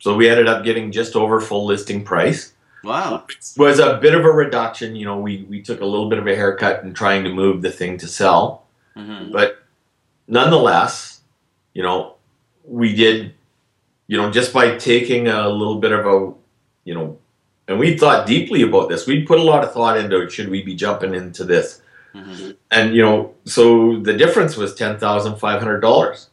So 0.00 0.16
we 0.16 0.28
ended 0.28 0.48
up 0.48 0.64
getting 0.64 0.90
just 0.90 1.14
over 1.14 1.40
full 1.40 1.64
listing 1.64 2.04
price. 2.04 2.54
Wow. 2.82 3.24
Was 3.56 3.78
a 3.78 3.98
bit 3.98 4.14
of 4.14 4.24
a 4.24 4.30
reduction. 4.30 4.96
You 4.96 5.06
know, 5.06 5.18
we, 5.18 5.44
we 5.48 5.62
took 5.62 5.80
a 5.80 5.86
little 5.86 6.08
bit 6.08 6.18
of 6.18 6.26
a 6.26 6.34
haircut 6.34 6.82
in 6.82 6.92
trying 6.92 7.24
to 7.24 7.32
move 7.32 7.62
the 7.62 7.70
thing 7.70 7.96
to 7.98 8.08
sell. 8.08 8.66
Mm-hmm. 8.96 9.32
But 9.32 9.62
nonetheless, 10.26 11.20
you 11.72 11.82
know, 11.82 12.16
we 12.64 12.94
did, 12.94 13.34
you 14.06 14.16
know, 14.16 14.30
just 14.30 14.52
by 14.52 14.76
taking 14.76 15.28
a 15.28 15.48
little 15.48 15.78
bit 15.80 15.92
of 15.92 16.06
a, 16.06 16.32
you 16.84 16.94
know, 16.94 17.18
and 17.66 17.78
we 17.78 17.96
thought 17.96 18.26
deeply 18.26 18.62
about 18.62 18.88
this. 18.88 19.06
We 19.06 19.22
put 19.24 19.38
a 19.38 19.42
lot 19.42 19.64
of 19.64 19.72
thought 19.72 19.96
into 19.96 20.20
it. 20.20 20.30
should 20.30 20.50
we 20.50 20.62
be 20.62 20.74
jumping 20.74 21.14
into 21.14 21.44
this? 21.44 21.80
Mm-hmm. 22.14 22.50
And, 22.70 22.94
you 22.94 23.02
know, 23.02 23.34
so 23.44 23.98
the 24.00 24.12
difference 24.12 24.56
was 24.56 24.74
$10,500 24.74 26.26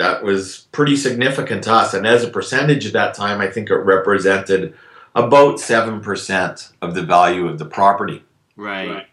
that 0.00 0.22
was 0.22 0.66
pretty 0.72 0.96
significant 0.96 1.62
to 1.64 1.74
us. 1.74 1.92
And 1.92 2.06
as 2.06 2.24
a 2.24 2.28
percentage 2.28 2.86
at 2.86 2.94
that 2.94 3.12
time, 3.12 3.38
I 3.38 3.48
think 3.48 3.68
it 3.68 3.74
represented 3.74 4.74
about 5.14 5.56
7% 5.56 6.72
of 6.80 6.94
the 6.94 7.02
value 7.02 7.46
of 7.46 7.58
the 7.58 7.66
property. 7.66 8.24
Right. 8.56 9.06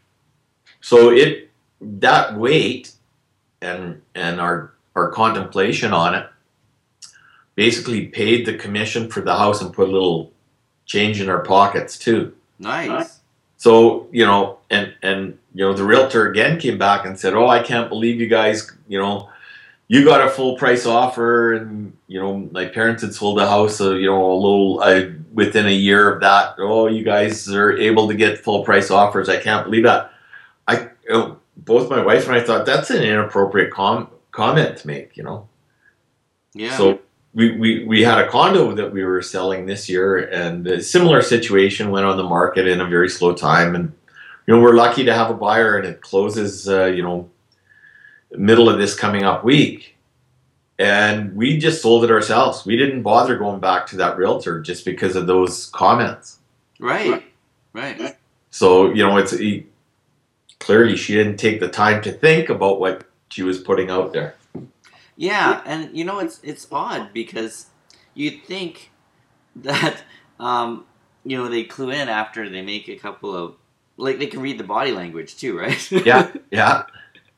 So 0.79 1.11
it 1.11 1.51
that 1.81 2.37
weight 2.37 2.93
and 3.61 4.01
and 4.15 4.39
our 4.39 4.73
our 4.95 5.11
contemplation 5.11 5.93
on 5.93 6.15
it 6.15 6.27
basically 7.57 8.05
paid 8.05 8.45
the 8.45 8.53
commission 8.53 9.09
for 9.09 9.19
the 9.19 9.35
house 9.35 9.61
and 9.61 9.73
put 9.73 9.89
a 9.89 9.91
little 9.91 10.31
change 10.85 11.19
in 11.19 11.27
our 11.27 11.41
pockets 11.41 11.97
too. 11.97 12.33
Nice. 12.59 13.19
So, 13.57 14.07
you 14.11 14.25
know, 14.25 14.59
and 14.69 14.93
and 15.01 15.37
you 15.53 15.65
know, 15.65 15.73
the 15.73 15.83
realtor 15.83 16.29
again 16.29 16.59
came 16.59 16.77
back 16.77 17.05
and 17.05 17.19
said, 17.19 17.33
"Oh, 17.33 17.47
I 17.47 17.61
can't 17.61 17.89
believe 17.89 18.21
you 18.21 18.27
guys, 18.27 18.71
you 18.87 18.99
know, 18.99 19.29
you 19.87 20.05
got 20.05 20.25
a 20.25 20.29
full 20.29 20.55
price 20.55 20.85
offer, 20.85 21.53
and 21.53 21.97
you 22.07 22.19
know 22.19 22.37
my 22.51 22.65
parents 22.65 23.01
had 23.01 23.15
sold 23.15 23.39
a 23.39 23.49
house, 23.49 23.75
so 23.75 23.93
you 23.93 24.05
know 24.05 24.31
a 24.31 24.35
little 24.35 24.79
uh, 24.81 25.05
within 25.33 25.65
a 25.65 25.71
year 25.71 26.13
of 26.13 26.21
that. 26.21 26.55
Oh, 26.59 26.87
you 26.87 27.03
guys 27.03 27.49
are 27.49 27.75
able 27.75 28.07
to 28.07 28.13
get 28.13 28.43
full 28.43 28.63
price 28.63 28.91
offers. 28.91 29.29
I 29.29 29.37
can't 29.37 29.65
believe 29.65 29.83
that. 29.83 30.11
I 30.67 30.89
you 31.05 31.09
know, 31.09 31.39
both 31.57 31.89
my 31.89 32.05
wife 32.05 32.27
and 32.27 32.35
I 32.35 32.41
thought 32.41 32.67
that's 32.67 32.91
an 32.91 33.01
inappropriate 33.01 33.71
com- 33.71 34.09
comment 34.31 34.77
to 34.77 34.87
make. 34.87 35.17
You 35.17 35.23
know. 35.23 35.49
Yeah. 36.53 36.77
So 36.77 36.99
we, 37.37 37.51
we, 37.51 37.83
we 37.85 38.01
had 38.01 38.17
a 38.17 38.27
condo 38.27 38.73
that 38.73 38.91
we 38.91 39.03
were 39.03 39.21
selling 39.21 39.67
this 39.67 39.87
year, 39.87 40.17
and 40.17 40.65
a 40.65 40.81
similar 40.81 41.21
situation 41.21 41.91
went 41.91 42.07
on 42.07 42.17
the 42.17 42.23
market 42.23 42.67
in 42.67 42.81
a 42.81 42.87
very 42.87 43.07
slow 43.07 43.35
time, 43.35 43.75
and 43.75 43.93
you 44.47 44.55
know, 44.55 44.59
we're 44.59 44.73
lucky 44.73 45.03
to 45.03 45.13
have 45.13 45.29
a 45.29 45.35
buyer, 45.35 45.77
and 45.77 45.85
it 45.85 46.01
closes, 46.01 46.67
uh, 46.67 46.85
you 46.85 47.03
know, 47.03 47.29
middle 48.31 48.67
of 48.67 48.79
this 48.79 48.95
coming 48.95 49.23
up 49.23 49.43
week. 49.43 49.95
And 50.79 51.35
we 51.35 51.59
just 51.59 51.83
sold 51.83 52.03
it 52.03 52.09
ourselves. 52.09 52.65
We 52.65 52.75
didn't 52.75 53.03
bother 53.03 53.37
going 53.37 53.59
back 53.59 53.85
to 53.87 53.97
that 53.97 54.17
realtor 54.17 54.59
just 54.59 54.83
because 54.83 55.15
of 55.15 55.27
those 55.27 55.67
comments. 55.67 56.39
Right. 56.79 57.23
Right. 57.73 58.17
So, 58.49 58.91
you 58.91 59.05
know, 59.05 59.17
it's 59.17 59.37
he, 59.37 59.67
clearly 60.59 60.95
she 60.95 61.13
didn't 61.13 61.37
take 61.37 61.59
the 61.59 61.69
time 61.69 62.01
to 62.01 62.11
think 62.11 62.49
about 62.49 62.79
what 62.79 63.03
she 63.29 63.43
was 63.43 63.59
putting 63.59 63.91
out 63.91 64.11
there. 64.11 64.36
Yeah, 65.17 65.61
and 65.65 65.97
you 65.97 66.05
know 66.05 66.19
it's 66.19 66.39
it's 66.43 66.67
odd 66.71 67.11
because 67.11 67.67
you'd 68.13 68.43
think 68.45 68.91
that 69.55 70.03
um, 70.39 70.85
you 71.25 71.37
know 71.37 71.49
they 71.49 71.63
clue 71.63 71.89
in 71.89 72.07
after 72.07 72.47
they 72.47 72.61
make 72.61 72.87
a 72.87 72.95
couple 72.95 73.35
of 73.35 73.55
like 73.97 74.19
they 74.19 74.27
can 74.27 74.39
read 74.41 74.59
the 74.59 74.63
body 74.63 74.91
language 74.91 75.35
too, 75.37 75.57
right? 75.57 75.91
Yeah, 75.91 76.31
yeah. 76.51 76.83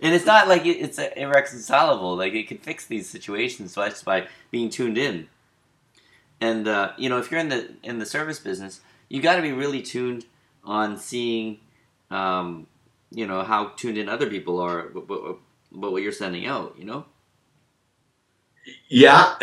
and 0.00 0.14
it's 0.14 0.26
not 0.26 0.48
like 0.48 0.66
it's 0.66 0.98
irreconcilable. 0.98 2.16
Like 2.16 2.34
it 2.34 2.48
can 2.48 2.58
fix 2.58 2.86
these 2.86 3.08
situations 3.08 3.74
just 3.74 4.04
by 4.04 4.26
being 4.50 4.68
tuned 4.68 4.98
in. 4.98 5.28
And 6.40 6.66
uh, 6.66 6.92
you 6.98 7.08
know, 7.08 7.18
if 7.18 7.30
you're 7.30 7.40
in 7.40 7.48
the 7.48 7.70
in 7.84 8.00
the 8.00 8.06
service 8.06 8.40
business, 8.40 8.80
you 9.08 9.22
got 9.22 9.36
to 9.36 9.42
be 9.42 9.52
really 9.52 9.82
tuned 9.82 10.26
on 10.64 10.98
seeing, 10.98 11.58
um, 12.10 12.66
you 13.12 13.26
know, 13.26 13.42
how 13.42 13.68
tuned 13.76 13.98
in 13.98 14.08
other 14.08 14.28
people 14.28 14.60
are, 14.60 14.88
but, 14.88 15.06
but, 15.06 15.36
but 15.72 15.92
what 15.92 16.02
you're 16.02 16.12
sending 16.12 16.46
out. 16.46 16.74
You 16.76 16.84
know. 16.86 17.04
Yeah. 18.88 19.34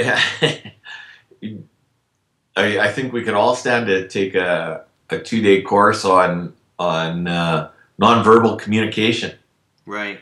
I, 2.56 2.80
I 2.80 2.92
think 2.92 3.14
we 3.14 3.24
could 3.24 3.36
all 3.36 3.56
stand 3.56 3.88
to 3.88 4.08
take 4.08 4.36
a, 4.36 4.86
a 5.10 5.20
two 5.20 5.42
day 5.42 5.62
course 5.62 6.04
on 6.06 6.54
on 6.80 7.28
uh, 7.28 7.72
nonverbal 8.02 8.60
communication. 8.60 9.38
Right. 9.86 10.20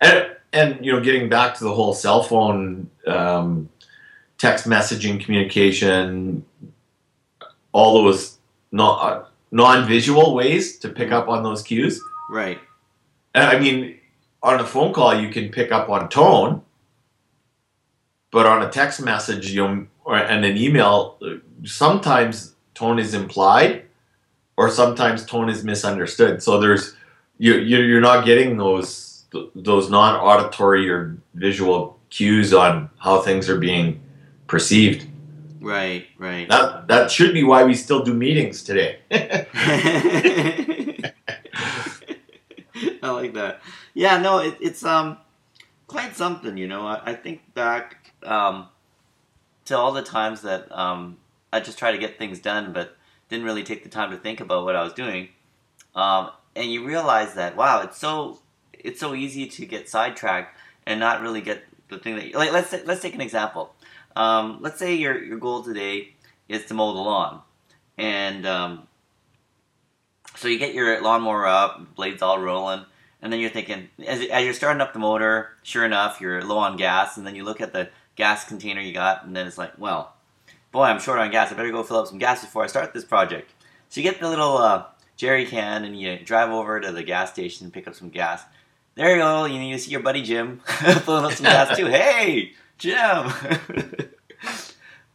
And 0.00 0.26
and 0.52 0.84
you 0.84 0.92
know, 0.92 1.00
getting 1.00 1.28
back 1.28 1.54
to 1.56 1.64
the 1.64 1.74
whole 1.74 1.94
cell 1.94 2.22
phone, 2.22 2.90
um, 3.06 3.68
text 4.38 4.66
messaging 4.66 5.22
communication, 5.22 6.44
all 7.72 8.02
those 8.02 8.38
non 8.72 8.98
uh, 9.00 9.24
non 9.50 9.86
visual 9.86 10.34
ways 10.34 10.78
to 10.78 10.88
pick 10.88 11.12
up 11.12 11.28
on 11.28 11.42
those 11.42 11.62
cues. 11.62 12.00
Right. 12.30 12.58
I 13.34 13.58
mean, 13.58 13.98
on 14.42 14.60
a 14.60 14.66
phone 14.66 14.92
call, 14.92 15.18
you 15.20 15.28
can 15.28 15.50
pick 15.50 15.72
up 15.72 15.88
on 15.88 16.08
tone, 16.08 16.62
but 18.36 18.44
on 18.44 18.62
a 18.62 18.68
text 18.68 19.00
message, 19.00 19.50
you 19.52 19.66
know, 19.66 19.86
or, 20.04 20.14
and 20.14 20.44
an 20.44 20.58
email, 20.58 21.18
sometimes 21.64 22.54
tone 22.74 22.98
is 22.98 23.14
implied, 23.14 23.84
or 24.58 24.68
sometimes 24.68 25.24
tone 25.24 25.48
is 25.48 25.64
misunderstood. 25.64 26.42
So 26.42 26.60
there's 26.60 26.94
you 27.38 27.54
you're 27.54 28.02
not 28.02 28.26
getting 28.26 28.58
those 28.58 29.24
those 29.54 29.88
non-auditory 29.88 30.90
or 30.90 31.16
visual 31.32 31.98
cues 32.10 32.52
on 32.52 32.90
how 32.98 33.22
things 33.22 33.48
are 33.48 33.58
being 33.58 34.02
perceived. 34.48 35.08
Right, 35.58 36.06
right. 36.18 36.46
That 36.46 36.88
that 36.88 37.10
should 37.10 37.32
be 37.32 37.42
why 37.42 37.64
we 37.64 37.74
still 37.74 38.04
do 38.04 38.12
meetings 38.12 38.62
today. 38.62 38.98
I 43.02 43.10
like 43.10 43.32
that. 43.32 43.62
Yeah, 43.94 44.18
no, 44.18 44.40
it, 44.40 44.58
it's 44.60 44.84
um 44.84 45.16
quite 45.86 46.14
something, 46.14 46.58
you 46.58 46.68
know. 46.68 46.86
I, 46.86 47.12
I 47.12 47.14
think 47.14 47.40
back 47.54 48.05
um, 48.22 48.68
to 49.66 49.76
all 49.76 49.92
the 49.92 50.02
times 50.02 50.42
that 50.42 50.70
um, 50.76 51.18
I 51.52 51.60
just 51.60 51.78
tried 51.78 51.92
to 51.92 51.98
get 51.98 52.18
things 52.18 52.38
done, 52.38 52.72
but 52.72 52.96
didn't 53.28 53.44
really 53.44 53.64
take 53.64 53.82
the 53.82 53.88
time 53.88 54.10
to 54.10 54.16
think 54.16 54.40
about 54.40 54.64
what 54.64 54.76
I 54.76 54.82
was 54.82 54.92
doing. 54.92 55.28
Um, 55.94 56.30
and 56.54 56.70
you 56.72 56.86
realize 56.86 57.34
that 57.34 57.56
wow, 57.56 57.82
it's 57.82 57.98
so 57.98 58.40
it's 58.72 59.00
so 59.00 59.14
easy 59.14 59.46
to 59.46 59.66
get 59.66 59.88
sidetracked 59.88 60.56
and 60.86 61.00
not 61.00 61.20
really 61.20 61.40
get 61.40 61.64
the 61.88 61.98
thing 61.98 62.16
that 62.16 62.26
you, 62.28 62.32
like 62.32 62.52
let's 62.52 62.72
let's 62.84 63.02
take 63.02 63.14
an 63.14 63.20
example. 63.20 63.74
Um, 64.14 64.58
let's 64.60 64.78
say 64.78 64.94
your 64.94 65.22
your 65.22 65.38
goal 65.38 65.62
today 65.62 66.14
is 66.48 66.64
to 66.66 66.74
mow 66.74 66.92
the 66.92 67.00
lawn, 67.00 67.42
and 67.98 68.46
um, 68.46 68.86
so 70.36 70.48
you 70.48 70.58
get 70.58 70.74
your 70.74 71.00
lawnmower 71.02 71.46
up, 71.46 71.94
blades 71.94 72.22
all 72.22 72.38
rolling, 72.38 72.84
and 73.20 73.32
then 73.32 73.40
you're 73.40 73.50
thinking 73.50 73.88
as, 74.06 74.20
as 74.26 74.44
you're 74.44 74.54
starting 74.54 74.80
up 74.80 74.92
the 74.92 74.98
motor, 74.98 75.50
sure 75.62 75.84
enough, 75.84 76.20
you're 76.20 76.42
low 76.42 76.58
on 76.58 76.76
gas, 76.76 77.16
and 77.16 77.26
then 77.26 77.34
you 77.34 77.44
look 77.44 77.60
at 77.60 77.72
the 77.72 77.88
gas 78.16 78.44
container 78.44 78.80
you 78.80 78.92
got, 78.92 79.24
and 79.24 79.36
then 79.36 79.46
it's 79.46 79.58
like, 79.58 79.72
well, 79.78 80.14
boy, 80.72 80.84
I'm 80.84 81.00
short 81.00 81.18
on 81.18 81.30
gas. 81.30 81.52
I 81.52 81.54
better 81.54 81.70
go 81.70 81.82
fill 81.82 81.98
up 81.98 82.08
some 82.08 82.18
gas 82.18 82.42
before 82.42 82.64
I 82.64 82.66
start 82.66 82.92
this 82.92 83.04
project. 83.04 83.52
So 83.88 84.00
you 84.00 84.10
get 84.10 84.20
the 84.20 84.28
little 84.28 84.56
uh, 84.56 84.86
jerry 85.16 85.46
can 85.46 85.84
and 85.84 85.98
you 85.98 86.18
drive 86.18 86.50
over 86.50 86.80
to 86.80 86.92
the 86.92 87.02
gas 87.02 87.32
station 87.32 87.64
and 87.64 87.72
pick 87.72 87.86
up 87.86 87.94
some 87.94 88.10
gas. 88.10 88.42
There 88.94 89.10
you 89.10 89.22
go. 89.22 89.44
You, 89.44 89.60
you 89.60 89.78
see 89.78 89.90
your 89.90 90.00
buddy 90.00 90.22
Jim 90.22 90.60
filling 90.66 91.24
up 91.24 91.32
some 91.32 91.44
gas 91.44 91.76
too. 91.76 91.86
Hey, 91.86 92.52
Jim. 92.78 92.98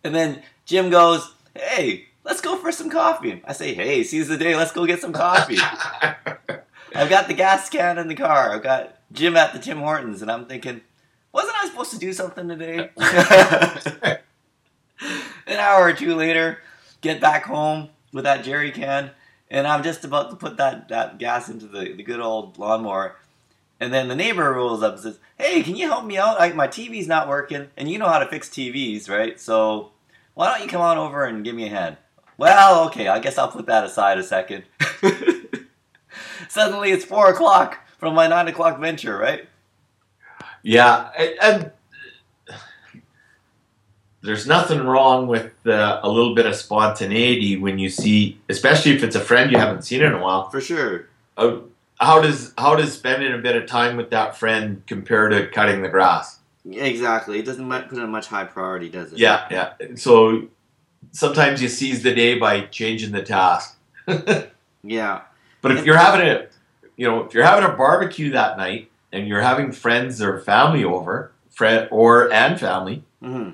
and 0.04 0.16
then 0.16 0.42
Jim 0.66 0.90
goes, 0.90 1.34
hey, 1.56 2.06
let's 2.24 2.42
go 2.42 2.58
for 2.58 2.72
some 2.72 2.90
coffee. 2.90 3.42
I 3.46 3.54
say, 3.54 3.74
hey, 3.74 4.04
seize 4.04 4.28
the 4.28 4.38
day. 4.38 4.56
Let's 4.56 4.72
go 4.72 4.86
get 4.86 5.02
some 5.02 5.14
coffee. 5.14 5.58
I've 6.94 7.10
got 7.10 7.28
the 7.28 7.34
gas 7.34 7.70
can 7.70 7.98
in 7.98 8.08
the 8.08 8.16
car. 8.16 8.54
I've 8.54 8.64
got 8.64 8.98
Jim 9.12 9.36
at 9.36 9.54
the 9.54 9.60
Tim 9.60 9.80
Hortons, 9.80 10.22
and 10.22 10.32
I'm 10.32 10.46
thinking, 10.46 10.82
wasn't 11.34 11.56
I 11.58 11.68
supposed 11.68 11.92
to 11.92 12.00
do 12.00 12.14
something 12.14 12.48
today? 12.48 12.90
An 15.48 15.58
hour 15.58 15.84
or 15.84 15.94
two 15.94 16.16
later, 16.16 16.60
get 17.02 17.20
back 17.20 17.46
home 17.46 17.90
with 18.14 18.24
that 18.26 18.44
jerry 18.44 18.72
can, 18.72 19.12
and 19.50 19.68
I'm 19.68 19.84
just 19.84 20.04
about 20.06 20.30
to 20.30 20.36
put 20.36 20.58
that, 20.58 20.90
that 20.90 21.18
gas 21.18 21.50
into 21.50 21.68
the, 21.68 21.94
the 21.94 22.04
good 22.04 22.20
old 22.20 22.58
lawnmower. 22.58 23.16
And 23.80 23.92
then 23.92 24.08
the 24.08 24.16
neighbor 24.16 24.54
rolls 24.54 24.84
up 24.84 24.94
and 24.94 25.02
says, 25.02 25.20
Hey, 25.38 25.64
can 25.64 25.76
you 25.76 25.88
help 25.88 26.06
me 26.06 26.18
out? 26.18 26.38
Like, 26.38 26.54
my 26.54 26.68
TV's 26.68 27.08
not 27.08 27.28
working, 27.28 27.70
and 27.76 27.90
you 27.90 27.98
know 27.98 28.08
how 28.08 28.20
to 28.20 28.28
fix 28.28 28.48
TVs, 28.48 29.10
right? 29.10 29.40
So 29.40 29.92
why 30.36 30.52
don't 30.52 30.64
you 30.64 30.70
come 30.70 30.82
on 30.82 30.98
over 30.98 31.26
and 31.26 31.44
give 31.44 31.56
me 31.56 31.66
a 31.66 31.70
hand? 31.70 31.98
Well, 32.38 32.86
okay, 32.88 33.08
I 33.08 33.20
guess 33.20 33.38
I'll 33.38 33.52
put 33.52 33.66
that 33.66 33.84
aside 33.84 34.18
a 34.18 34.24
second. 34.24 34.64
Suddenly 36.50 36.92
it's 36.92 37.06
four 37.06 37.30
o'clock 37.30 37.80
from 37.98 38.16
my 38.16 38.28
nine 38.28 38.48
o'clock 38.48 38.80
venture, 38.80 39.18
right? 39.18 39.48
Yeah, 40.64 41.10
and 41.42 41.72
there's 44.22 44.46
nothing 44.46 44.84
wrong 44.84 45.28
with 45.28 45.52
uh, 45.66 46.00
a 46.04 46.10
little 46.10 46.36
bit 46.36 46.46
of 46.46 46.56
spontaneity 46.56 47.58
when 47.58 47.80
you 47.80 47.90
see, 47.90 48.40
especially 48.50 48.92
if 48.92 49.04
it's 49.04 49.16
a 49.16 49.20
friend 49.20 49.52
you 49.52 49.58
haven't 49.58 49.84
seen 49.84 50.02
in 50.02 50.14
a 50.14 50.22
while. 50.22 50.50
For 50.50 50.62
sure. 50.62 51.08
Uh, 51.38 51.58
how 52.00 52.22
does 52.22 52.54
how 52.58 52.76
does 52.76 52.94
spending 52.94 53.34
a 53.34 53.38
bit 53.38 53.56
of 53.56 53.68
time 53.68 53.98
with 53.98 54.12
that 54.12 54.38
friend 54.38 54.84
compare 54.86 55.30
to 55.30 55.48
cutting 55.48 55.82
the 55.82 55.90
grass? 55.90 56.40
Exactly. 56.70 57.40
It 57.40 57.46
doesn't 57.46 57.68
put 57.90 57.98
in 57.98 58.10
much 58.10 58.28
high 58.28 58.44
priority, 58.44 58.90
does 58.90 59.14
it? 59.14 59.20
Yeah, 59.20 59.48
yeah. 59.50 59.74
So 59.96 60.48
sometimes 61.12 61.62
you 61.62 61.68
seize 61.68 62.04
the 62.04 62.14
day 62.14 62.38
by 62.38 62.62
changing 62.62 63.12
the 63.12 63.24
task. 63.24 63.78
yeah. 64.84 65.22
But 65.62 65.72
if 65.72 65.86
you're 65.86 65.98
having 65.98 66.28
a, 66.28 66.48
you 66.98 67.08
know, 67.08 67.24
if 67.24 67.34
you're 67.34 67.44
having 67.44 67.68
a 67.68 67.76
barbecue 67.76 68.32
that 68.32 68.58
night 68.58 68.91
and 69.12 69.28
you're 69.28 69.42
having 69.42 69.72
friends 69.72 70.22
or 70.22 70.40
family 70.40 70.84
over, 70.84 71.32
friend 71.50 71.88
or 71.92 72.32
and 72.32 72.60
family, 72.60 73.04
mm-hmm. 73.22 73.52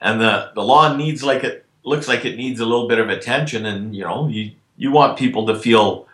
and 0.00 0.20
the 0.20 0.50
the 0.54 0.62
lawn 0.62 0.96
needs 0.96 1.22
like 1.22 1.44
it 1.44 1.66
looks 1.84 2.08
like 2.08 2.24
it 2.24 2.36
needs 2.36 2.60
a 2.60 2.66
little 2.66 2.88
bit 2.88 2.98
of 2.98 3.08
attention, 3.08 3.66
and 3.66 3.94
you 3.94 4.02
know, 4.02 4.28
you 4.28 4.52
you 4.76 4.90
want 4.90 5.18
people 5.18 5.46
to 5.46 5.58
feel, 5.58 6.08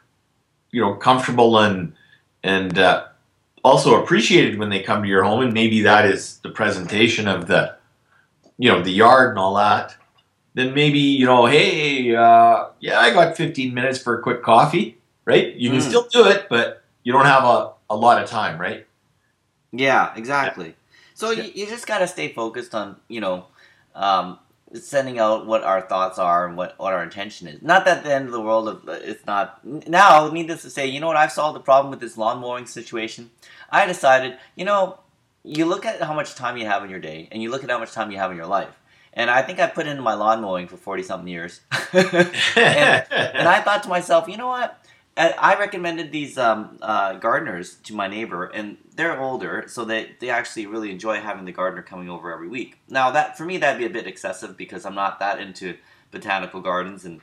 you 0.70 0.80
know, 0.80 0.94
comfortable 0.94 1.58
and 1.58 1.94
and 2.42 2.78
uh, 2.78 3.06
also 3.64 4.02
appreciated 4.02 4.58
when 4.58 4.70
they 4.70 4.82
come 4.82 5.02
to 5.02 5.08
your 5.08 5.24
home, 5.24 5.40
and 5.40 5.52
maybe 5.52 5.82
that 5.82 6.06
is 6.06 6.38
the 6.38 6.50
presentation 6.50 7.28
of 7.28 7.46
the, 7.46 7.76
you 8.56 8.70
know, 8.70 8.82
the 8.82 8.90
yard 8.90 9.30
and 9.30 9.38
all 9.38 9.54
that. 9.54 9.96
Then 10.54 10.74
maybe 10.74 10.98
you 10.98 11.26
know, 11.26 11.46
hey, 11.46 12.14
uh, 12.14 12.66
yeah, 12.80 12.98
I 12.98 13.12
got 13.12 13.36
15 13.36 13.72
minutes 13.72 13.98
for 14.00 14.18
a 14.18 14.22
quick 14.22 14.42
coffee, 14.42 14.98
right? 15.24 15.54
You 15.54 15.70
can 15.70 15.78
mm. 15.78 15.82
still 15.82 16.08
do 16.08 16.26
it, 16.26 16.46
but 16.48 16.82
you 17.04 17.12
don't 17.12 17.26
have 17.26 17.44
a, 17.44 17.72
a 17.90 17.96
lot 17.96 18.22
of 18.22 18.28
time, 18.28 18.60
right? 18.60 18.86
Yeah, 19.72 20.12
exactly. 20.16 20.68
Yeah. 20.68 20.72
So 21.14 21.30
yeah. 21.30 21.44
You, 21.44 21.52
you 21.54 21.66
just 21.66 21.86
got 21.86 21.98
to 21.98 22.06
stay 22.06 22.32
focused 22.32 22.74
on, 22.74 22.96
you 23.08 23.20
know, 23.20 23.46
um, 23.94 24.38
sending 24.74 25.18
out 25.18 25.46
what 25.46 25.62
our 25.62 25.80
thoughts 25.80 26.18
are 26.18 26.46
and 26.46 26.56
what, 26.56 26.74
what 26.78 26.92
our 26.92 27.02
intention 27.02 27.48
is. 27.48 27.62
Not 27.62 27.84
that 27.86 28.04
the 28.04 28.12
end 28.12 28.26
of 28.26 28.32
the 28.32 28.40
world, 28.40 28.68
of, 28.68 28.88
it's 28.88 29.24
not. 29.26 29.64
Now, 29.64 30.28
needless 30.30 30.62
to 30.62 30.70
say, 30.70 30.86
you 30.86 31.00
know 31.00 31.06
what? 31.06 31.16
I've 31.16 31.32
solved 31.32 31.56
the 31.56 31.60
problem 31.60 31.90
with 31.90 32.00
this 32.00 32.16
lawn 32.16 32.40
mowing 32.40 32.66
situation. 32.66 33.30
I 33.70 33.86
decided, 33.86 34.38
you 34.56 34.64
know, 34.64 35.00
you 35.44 35.64
look 35.64 35.86
at 35.86 36.02
how 36.02 36.14
much 36.14 36.34
time 36.34 36.56
you 36.56 36.66
have 36.66 36.84
in 36.84 36.90
your 36.90 37.00
day, 37.00 37.28
and 37.32 37.42
you 37.42 37.50
look 37.50 37.64
at 37.64 37.70
how 37.70 37.78
much 37.78 37.92
time 37.92 38.10
you 38.10 38.18
have 38.18 38.30
in 38.30 38.36
your 38.36 38.46
life. 38.46 38.78
And 39.14 39.30
I 39.30 39.42
think 39.42 39.58
I 39.58 39.66
put 39.66 39.86
into 39.86 40.02
my 40.02 40.14
lawn 40.14 40.42
mowing 40.42 40.68
for 40.68 40.76
40 40.76 41.02
something 41.02 41.28
years. 41.28 41.60
and, 41.92 42.32
and 42.54 43.48
I 43.48 43.60
thought 43.62 43.82
to 43.84 43.88
myself, 43.88 44.28
you 44.28 44.36
know 44.36 44.48
what? 44.48 44.84
I 45.18 45.58
recommended 45.58 46.12
these 46.12 46.38
um, 46.38 46.78
uh, 46.80 47.14
gardeners 47.14 47.74
to 47.84 47.94
my 47.94 48.06
neighbor, 48.06 48.46
and 48.46 48.76
they're 48.94 49.20
older, 49.20 49.64
so 49.66 49.84
they, 49.84 50.12
they 50.20 50.30
actually 50.30 50.66
really 50.66 50.92
enjoy 50.92 51.16
having 51.20 51.44
the 51.44 51.52
gardener 51.52 51.82
coming 51.82 52.08
over 52.08 52.32
every 52.32 52.46
week. 52.46 52.78
Now, 52.88 53.10
that 53.10 53.36
for 53.36 53.44
me, 53.44 53.56
that'd 53.56 53.78
be 53.78 53.86
a 53.86 53.90
bit 53.90 54.06
excessive 54.06 54.56
because 54.56 54.86
I'm 54.86 54.94
not 54.94 55.18
that 55.18 55.40
into 55.40 55.76
botanical 56.12 56.60
gardens 56.60 57.04
and 57.04 57.20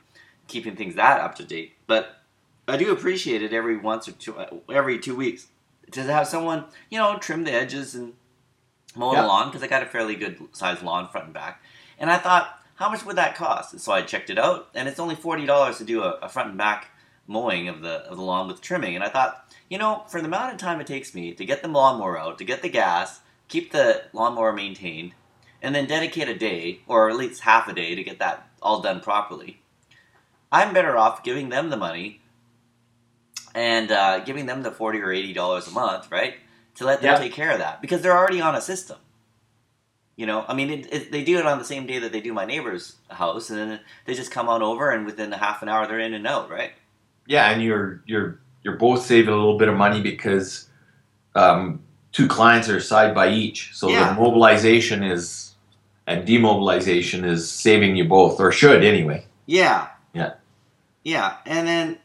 keeping 0.48 0.76
things 0.76 0.96
that 0.96 1.22
up 1.22 1.36
to 1.36 1.46
date. 1.46 1.74
But 1.88 2.18
I 2.68 2.78
do 2.78 2.92
appreciate 2.92 3.42
it 3.42 3.54
every 3.54 3.78
once 3.78 4.08
or 4.08 4.12
two, 4.12 4.38
uh, 4.38 4.50
every 4.70 5.00
two 5.00 5.16
weeks 5.16 5.48
to 5.92 6.04
have 6.04 6.28
someone, 6.28 6.66
you 6.90 6.98
know, 6.98 7.18
trim 7.18 7.44
the 7.44 7.54
edges 7.54 7.96
and 7.96 8.14
mow 8.96 9.14
the 9.14 9.22
lawn 9.22 9.48
because 9.48 9.64
I 9.64 9.68
got 9.68 9.84
a 9.84 9.88
fairly 9.88 10.16
good 10.16 10.38
sized 10.52 10.82
lawn 10.82 11.08
front 11.08 11.28
and 11.28 11.34
back. 11.34 11.62
And 11.98 12.10
I 12.10 12.18
thought, 12.18 12.60
how 12.76 12.90
much 12.90 13.06
would 13.06 13.16
that 13.16 13.36
cost? 13.36 13.74
And 13.74 13.82
so 13.82 13.94
I 13.94 14.02
checked 14.02 14.30
it 14.30 14.38
out, 14.38 14.68
and 14.74 14.90
it's 14.90 15.00
only 15.00 15.16
forty 15.16 15.46
dollars 15.46 15.78
to 15.78 15.86
do 15.86 16.04
a, 16.04 16.12
a, 16.22 16.30
front 16.30 16.50
and 16.50 16.58
back 16.58 16.90
mowing 17.28 17.68
of 17.68 17.82
the 17.82 18.06
of 18.10 18.18
the 18.18 18.24
lawn 18.24 18.48
with 18.48 18.62
trimming. 18.62 18.96
And 18.96 19.04
I 19.04 19.10
thought, 19.10 19.54
you 19.70 19.78
know, 19.78 20.04
for 20.08 20.22
the 20.22 20.28
amount 20.28 20.54
of 20.54 20.60
time 20.60 20.80
it 20.80 20.88
takes 20.88 21.14
me 21.14 21.34
to 21.34 21.46
get 21.46 21.62
the 21.62 21.68
lawnmower 21.68 22.20
out, 22.20 22.38
to 22.38 22.44
get 22.44 22.62
the 22.62 22.70
gas, 22.70 23.22
keep 23.48 23.72
the 23.72 24.04
lawnmower 24.14 24.54
maintained, 24.54 25.14
and 25.62 25.74
then 25.74 25.88
dedicate 25.88 26.30
a 26.30 26.38
day 26.38 26.82
or 26.88 27.10
at 27.10 27.16
least 27.16 27.42
half 27.42 27.68
a 27.68 27.74
day 27.74 27.96
to 27.96 28.04
get 28.04 28.20
that 28.20 28.48
all 28.62 28.82
done 28.82 29.00
properly. 29.00 29.62
I'm 30.52 30.74
better 30.74 30.98
off 30.98 31.24
giving 31.24 31.50
them 31.50 31.70
the 31.70 31.78
money 31.78 32.22
and 33.54 33.92
uh, 33.92 34.20
giving 34.20 34.46
them 34.46 34.64
the 34.64 34.72
forty 34.72 35.00
or 35.00 35.12
eighty 35.12 35.34
dollars 35.34 35.68
a 35.68 35.72
month, 35.72 36.12
right, 36.12 36.36
to 36.76 36.86
let 36.86 37.02
them 37.02 37.14
yep. 37.14 37.22
take 37.22 37.34
care 37.34 37.52
of 37.52 37.60
that 37.60 37.82
because 37.82 38.02
they're 38.02 38.18
already 38.18 38.42
on 38.42 38.56
a 38.56 38.62
system. 38.62 38.98
You 40.16 40.26
know, 40.26 40.46
I 40.48 40.54
mean, 40.54 40.70
it, 40.70 40.94
it, 40.94 41.12
they 41.12 41.26
do 41.26 41.40
it 41.40 41.46
on 41.46 41.58
the 41.58 41.66
same 41.66 41.88
day 41.88 42.00
that 42.00 42.14
they 42.14 42.22
do 42.22 42.32
my 42.32 42.46
neighbor's 42.46 42.96
house, 43.10 43.50
and 43.50 43.60
then 43.60 43.80
they 44.06 44.14
just 44.14 44.32
come 44.32 44.48
on 44.48 44.62
over, 44.62 44.90
and 44.90 45.06
within 45.06 45.34
a 45.34 45.38
half 45.38 45.62
an 45.62 45.68
hour, 45.68 45.88
they're 45.88 46.00
in 46.00 46.14
and 46.14 46.26
out, 46.26 46.50
right? 46.50 46.72
Yeah, 47.28 47.50
and 47.50 47.62
you're 47.62 48.02
you're 48.06 48.40
you're 48.64 48.78
both 48.78 49.06
saving 49.06 49.34
a 49.34 49.38
little 49.38 49.58
bit 49.58 49.68
of 49.68 49.76
money 49.76 50.02
because 50.02 50.70
um, 51.36 51.82
two 52.12 52.28
clients 52.28 52.70
are 52.70 52.80
side 52.80 53.14
by 53.14 53.30
each, 53.30 53.72
so 53.74 53.90
yeah. 53.90 54.14
the 54.14 54.20
mobilization 54.20 55.04
is 55.04 55.56
and 56.08 56.28
demobilization 56.28 57.26
is 57.26 57.50
saving 57.50 57.96
you 57.96 58.06
both, 58.06 58.40
or 58.40 58.52
should 58.52 58.84
anyway. 58.84 59.26
Yeah. 59.46 59.88
Yeah. 60.14 60.34
Yeah, 61.04 61.38
and 61.46 61.68
then 61.68 61.98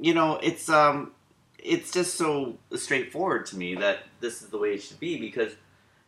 you 0.00 0.14
know 0.14 0.38
it's 0.42 0.68
um 0.68 1.12
it's 1.58 1.90
just 1.90 2.14
so 2.14 2.58
straightforward 2.74 3.46
to 3.46 3.56
me 3.56 3.74
that 3.74 4.00
this 4.20 4.42
is 4.42 4.48
the 4.48 4.58
way 4.58 4.74
it 4.74 4.82
should 4.82 5.00
be 5.00 5.18
because 5.18 5.52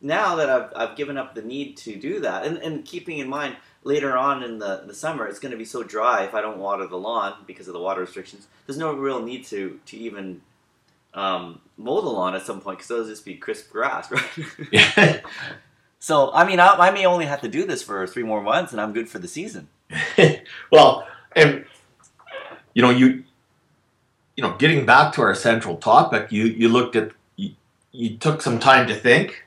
now 0.01 0.35
that 0.35 0.49
I've, 0.49 0.71
I've 0.75 0.95
given 0.95 1.17
up 1.17 1.33
the 1.33 1.41
need 1.41 1.77
to 1.77 1.95
do 1.95 2.19
that, 2.19 2.45
and, 2.45 2.57
and 2.57 2.85
keeping 2.85 3.17
in 3.17 3.27
mind 3.27 3.55
later 3.83 4.15
on 4.17 4.43
in 4.43 4.59
the, 4.59 4.83
the 4.85 4.93
summer, 4.93 5.27
it's 5.27 5.39
going 5.39 5.51
to 5.51 5.57
be 5.57 5.65
so 5.65 5.83
dry 5.83 6.23
if 6.23 6.33
I 6.33 6.41
don't 6.41 6.59
water 6.59 6.85
the 6.85 6.97
lawn 6.97 7.33
because 7.47 7.67
of 7.67 7.73
the 7.73 7.79
water 7.79 8.01
restrictions. 8.01 8.47
There's 8.65 8.77
no 8.77 8.93
real 8.93 9.21
need 9.21 9.45
to, 9.45 9.79
to 9.87 9.97
even 9.97 10.41
um, 11.13 11.61
mow 11.77 12.01
the 12.01 12.09
lawn 12.09 12.35
at 12.35 12.45
some 12.45 12.61
point 12.61 12.77
because 12.77 12.91
it'll 12.91 13.05
just 13.05 13.25
be 13.25 13.35
crisp 13.35 13.71
grass, 13.71 14.11
right? 14.11 14.23
Yeah. 14.71 15.21
so, 15.99 16.31
I 16.31 16.45
mean, 16.45 16.59
I, 16.59 16.75
I 16.75 16.91
may 16.91 17.05
only 17.05 17.25
have 17.25 17.41
to 17.41 17.47
do 17.47 17.65
this 17.65 17.81
for 17.81 18.05
three 18.05 18.23
more 18.23 18.41
months 18.41 18.71
and 18.71 18.79
I'm 18.79 18.93
good 18.93 19.09
for 19.09 19.17
the 19.19 19.27
season. 19.27 19.67
well, 20.71 21.07
and, 21.35 21.65
you 22.73 22.83
know, 22.83 22.91
you, 22.91 23.23
you 24.35 24.43
know, 24.43 24.55
getting 24.57 24.85
back 24.85 25.13
to 25.13 25.21
our 25.21 25.33
central 25.33 25.77
topic, 25.77 26.31
you, 26.31 26.43
you 26.45 26.69
looked 26.69 26.95
at, 26.95 27.11
you, 27.35 27.53
you 27.91 28.17
took 28.17 28.43
some 28.43 28.59
time 28.59 28.87
to 28.87 28.93
think 28.93 29.46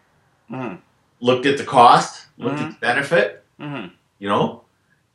mm-hmm. 0.51 0.77
looked 1.21 1.47
at 1.47 1.59
the 1.59 1.65
cost, 1.65 2.27
looked 2.39 2.57
mm-hmm. 2.57 2.65
at 2.65 2.73
the 2.73 2.79
benefit, 2.79 3.45
mm-hmm. 3.61 3.89
you 4.19 4.29
know, 4.29 4.63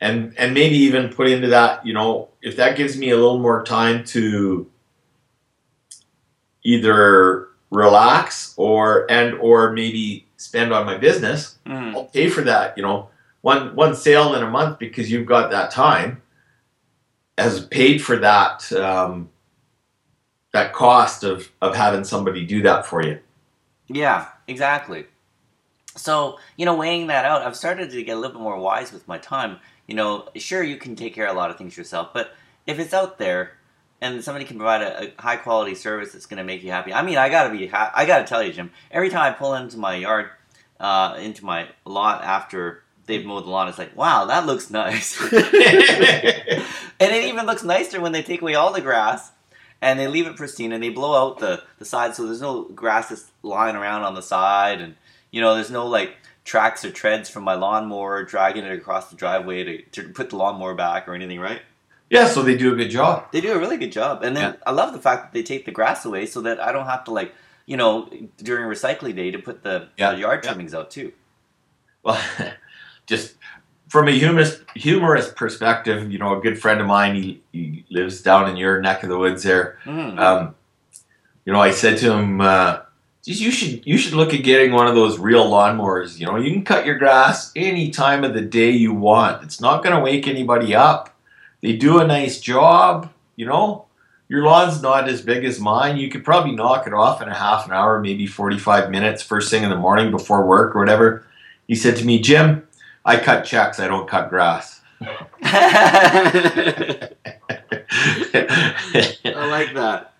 and 0.00 0.34
and 0.38 0.54
maybe 0.54 0.76
even 0.76 1.08
put 1.08 1.28
into 1.28 1.48
that, 1.48 1.84
you 1.86 1.92
know, 1.92 2.28
if 2.42 2.56
that 2.56 2.76
gives 2.76 2.96
me 2.96 3.10
a 3.10 3.16
little 3.16 3.38
more 3.38 3.64
time 3.64 4.04
to 4.04 4.70
either 6.62 7.48
relax 7.70 8.54
or 8.56 9.10
and 9.10 9.34
or 9.34 9.72
maybe 9.72 10.26
spend 10.36 10.72
on 10.72 10.86
my 10.86 10.96
business, 10.96 11.58
mm-hmm. 11.66 11.96
I'll 11.96 12.04
pay 12.04 12.28
for 12.28 12.42
that, 12.42 12.76
you 12.76 12.82
know, 12.82 13.08
one 13.42 13.74
one 13.76 13.94
sale 13.94 14.34
in 14.34 14.42
a 14.42 14.50
month 14.50 14.78
because 14.78 15.10
you've 15.10 15.26
got 15.26 15.50
that 15.50 15.70
time 15.70 16.22
has 17.38 17.64
paid 17.66 18.02
for 18.02 18.16
that 18.16 18.72
um, 18.72 19.28
that 20.52 20.72
cost 20.72 21.22
of 21.22 21.50
of 21.60 21.74
having 21.74 22.04
somebody 22.04 22.44
do 22.44 22.62
that 22.62 22.86
for 22.86 23.02
you. 23.02 23.18
Yeah, 23.88 24.28
exactly. 24.48 25.06
So, 25.96 26.38
you 26.56 26.64
know, 26.64 26.74
weighing 26.74 27.08
that 27.08 27.24
out, 27.24 27.42
I've 27.42 27.56
started 27.56 27.90
to 27.90 28.02
get 28.02 28.12
a 28.12 28.20
little 28.20 28.36
bit 28.36 28.42
more 28.42 28.58
wise 28.58 28.92
with 28.92 29.06
my 29.08 29.18
time. 29.18 29.58
You 29.86 29.94
know, 29.94 30.28
sure, 30.36 30.62
you 30.62 30.76
can 30.76 30.96
take 30.96 31.14
care 31.14 31.26
of 31.26 31.34
a 31.34 31.38
lot 31.38 31.50
of 31.50 31.58
things 31.58 31.76
yourself, 31.76 32.10
but 32.12 32.34
if 32.66 32.78
it's 32.78 32.92
out 32.92 33.18
there 33.18 33.56
and 34.00 34.22
somebody 34.22 34.44
can 34.44 34.56
provide 34.56 34.82
a, 34.82 35.04
a 35.04 35.22
high 35.22 35.36
quality 35.36 35.74
service 35.74 36.12
that's 36.12 36.26
going 36.26 36.38
to 36.38 36.44
make 36.44 36.62
you 36.62 36.70
happy, 36.70 36.92
I 36.92 37.02
mean, 37.02 37.16
I 37.16 37.28
gotta 37.28 37.56
be, 37.56 37.66
ha- 37.66 37.92
I 37.94 38.04
gotta 38.04 38.24
tell 38.24 38.42
you, 38.42 38.52
Jim, 38.52 38.70
every 38.90 39.08
time 39.08 39.32
I 39.32 39.34
pull 39.34 39.54
into 39.54 39.78
my 39.78 39.94
yard, 39.94 40.30
uh, 40.78 41.16
into 41.20 41.44
my 41.44 41.68
lot 41.84 42.22
after 42.22 42.82
they've 43.06 43.24
mowed 43.24 43.44
the 43.44 43.50
lawn, 43.50 43.68
it's 43.68 43.78
like, 43.78 43.96
wow, 43.96 44.26
that 44.26 44.44
looks 44.44 44.70
nice. 44.70 45.20
and 45.32 45.40
it 45.40 47.24
even 47.24 47.46
looks 47.46 47.62
nicer 47.62 48.00
when 48.00 48.12
they 48.12 48.22
take 48.22 48.42
away 48.42 48.54
all 48.54 48.72
the 48.72 48.80
grass 48.80 49.30
and 49.80 49.98
they 49.98 50.08
leave 50.08 50.26
it 50.26 50.36
pristine 50.36 50.72
and 50.72 50.82
they 50.82 50.88
blow 50.88 51.14
out 51.14 51.38
the, 51.38 51.62
the 51.78 51.84
side 51.84 52.14
so 52.14 52.26
there's 52.26 52.40
no 52.40 52.64
grass 52.64 53.08
that's 53.10 53.30
lying 53.42 53.76
around 53.76 54.02
on 54.02 54.14
the 54.14 54.22
side 54.22 54.80
and 54.80 54.96
you 55.36 55.42
know, 55.42 55.54
there's 55.54 55.70
no 55.70 55.86
like 55.86 56.16
tracks 56.44 56.82
or 56.82 56.90
treads 56.90 57.28
from 57.28 57.44
my 57.44 57.52
lawnmower 57.52 58.24
dragging 58.24 58.64
it 58.64 58.72
across 58.72 59.10
the 59.10 59.16
driveway 59.16 59.64
to, 59.64 59.82
to 59.82 60.08
put 60.14 60.30
the 60.30 60.36
lawnmower 60.36 60.74
back 60.74 61.06
or 61.06 61.14
anything, 61.14 61.38
right? 61.38 61.60
Yeah, 62.08 62.26
so 62.26 62.40
they 62.40 62.56
do 62.56 62.72
a 62.72 62.76
good 62.76 62.88
job. 62.88 63.30
They 63.32 63.42
do 63.42 63.52
a 63.52 63.58
really 63.58 63.76
good 63.76 63.92
job. 63.92 64.22
And 64.22 64.34
then 64.34 64.54
yeah. 64.54 64.60
I 64.66 64.70
love 64.70 64.94
the 64.94 64.98
fact 64.98 65.24
that 65.24 65.32
they 65.34 65.42
take 65.42 65.66
the 65.66 65.72
grass 65.72 66.06
away 66.06 66.24
so 66.24 66.40
that 66.40 66.58
I 66.58 66.72
don't 66.72 66.86
have 66.86 67.04
to 67.04 67.10
like, 67.10 67.34
you 67.66 67.76
know, 67.76 68.08
during 68.38 68.64
recycling 68.64 69.14
day 69.14 69.30
to 69.30 69.38
put 69.38 69.62
the, 69.62 69.88
yeah. 69.98 70.12
the 70.12 70.20
yard 70.20 70.42
trimmings 70.42 70.72
yeah. 70.72 70.78
out 70.78 70.90
too. 70.90 71.12
Well, 72.02 72.18
just 73.06 73.34
from 73.88 74.08
a 74.08 74.12
humorous, 74.12 74.60
humorous 74.74 75.30
perspective, 75.30 76.10
you 76.10 76.18
know, 76.18 76.38
a 76.38 76.40
good 76.40 76.58
friend 76.58 76.80
of 76.80 76.86
mine, 76.86 77.14
he, 77.14 77.42
he 77.52 77.84
lives 77.90 78.22
down 78.22 78.48
in 78.48 78.56
your 78.56 78.80
neck 78.80 79.02
of 79.02 79.10
the 79.10 79.18
woods 79.18 79.42
there. 79.42 79.76
Mm. 79.84 80.18
Um, 80.18 80.54
you 81.44 81.52
know, 81.52 81.60
I 81.60 81.72
said 81.72 81.98
to 81.98 82.14
him, 82.14 82.40
uh, 82.40 82.78
you 83.26 83.50
should 83.50 83.84
you 83.84 83.98
should 83.98 84.14
look 84.14 84.32
at 84.32 84.44
getting 84.44 84.72
one 84.72 84.86
of 84.86 84.94
those 84.94 85.18
reel 85.18 85.50
lawnmowers. 85.50 86.18
You 86.18 86.26
know, 86.26 86.36
you 86.36 86.52
can 86.52 86.64
cut 86.64 86.86
your 86.86 86.96
grass 86.96 87.50
any 87.56 87.90
time 87.90 88.22
of 88.22 88.34
the 88.34 88.40
day 88.40 88.70
you 88.70 88.94
want. 88.94 89.42
It's 89.42 89.60
not 89.60 89.82
going 89.82 89.96
to 89.96 90.02
wake 90.02 90.28
anybody 90.28 90.76
up. 90.76 91.12
They 91.60 91.76
do 91.76 91.98
a 91.98 92.06
nice 92.06 92.40
job. 92.40 93.12
You 93.34 93.46
know, 93.46 93.86
your 94.28 94.44
lawn's 94.44 94.80
not 94.80 95.08
as 95.08 95.22
big 95.22 95.44
as 95.44 95.58
mine. 95.58 95.96
You 95.96 96.08
could 96.08 96.24
probably 96.24 96.52
knock 96.52 96.86
it 96.86 96.94
off 96.94 97.20
in 97.20 97.28
a 97.28 97.34
half 97.34 97.66
an 97.66 97.72
hour, 97.72 98.00
maybe 98.00 98.28
forty-five 98.28 98.90
minutes, 98.90 99.22
first 99.22 99.50
thing 99.50 99.64
in 99.64 99.70
the 99.70 99.76
morning 99.76 100.12
before 100.12 100.46
work 100.46 100.76
or 100.76 100.78
whatever. 100.78 101.26
He 101.66 101.74
said 101.74 101.96
to 101.96 102.04
me, 102.04 102.20
Jim, 102.20 102.68
I 103.04 103.16
cut 103.16 103.44
checks. 103.44 103.80
I 103.80 103.88
don't 103.88 104.08
cut 104.08 104.30
grass. 104.30 104.82
I 105.02 105.10
like 109.24 109.74
that. 109.74 110.12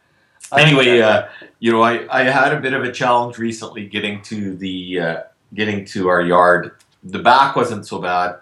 Anyway, 0.53 1.01
uh, 1.01 1.29
you 1.59 1.73
know, 1.73 1.83
I, 1.83 2.07
I 2.11 2.25
had 2.25 2.53
a 2.53 2.61
bit 2.61 2.73
of 2.73 2.85
a 2.85 2.93
challenge 2.93 3.39
recently 3.39 3.87
getting 3.87 4.23
to 4.23 4.57
the 4.57 5.01
uh, 5.01 5.23
getting 5.55 5.85
to 5.87 6.09
our 6.09 6.21
yard. 6.21 6.73
The 7.03 7.19
back 7.19 7.57
wasn't 7.57 7.87
so 7.87 8.01
bad. 8.01 8.37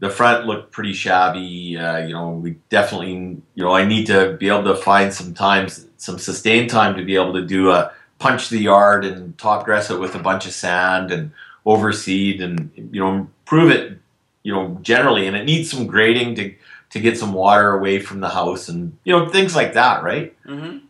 The 0.00 0.10
front 0.10 0.46
looked 0.46 0.72
pretty 0.72 0.92
shabby. 0.92 1.76
Uh, 1.76 1.98
you 1.98 2.12
know, 2.12 2.30
we 2.30 2.56
definitely, 2.68 3.12
you 3.12 3.64
know, 3.64 3.72
I 3.72 3.84
need 3.84 4.06
to 4.06 4.36
be 4.38 4.48
able 4.48 4.64
to 4.64 4.74
find 4.74 5.12
some 5.14 5.32
times, 5.32 5.86
some 5.96 6.18
sustained 6.18 6.70
time 6.70 6.96
to 6.96 7.04
be 7.04 7.14
able 7.14 7.32
to 7.34 7.46
do 7.46 7.70
a 7.70 7.92
punch 8.18 8.48
the 8.48 8.58
yard 8.58 9.04
and 9.04 9.36
top 9.38 9.64
dress 9.64 9.90
it 9.90 10.00
with 10.00 10.14
a 10.14 10.18
bunch 10.18 10.46
of 10.46 10.52
sand 10.52 11.10
and 11.10 11.32
overseed 11.64 12.42
and 12.42 12.70
you 12.92 13.00
know 13.00 13.14
improve 13.14 13.70
it, 13.70 13.98
you 14.42 14.52
know, 14.52 14.78
generally. 14.82 15.26
And 15.26 15.36
it 15.36 15.44
needs 15.44 15.70
some 15.70 15.86
grading 15.86 16.34
to 16.36 16.54
to 16.90 17.00
get 17.00 17.16
some 17.16 17.32
water 17.32 17.72
away 17.72 17.98
from 18.00 18.20
the 18.20 18.28
house 18.28 18.68
and 18.68 18.98
you 19.04 19.16
know 19.16 19.28
things 19.28 19.54
like 19.56 19.74
that, 19.74 20.02
right? 20.02 20.36
Mm-hmm 20.44 20.86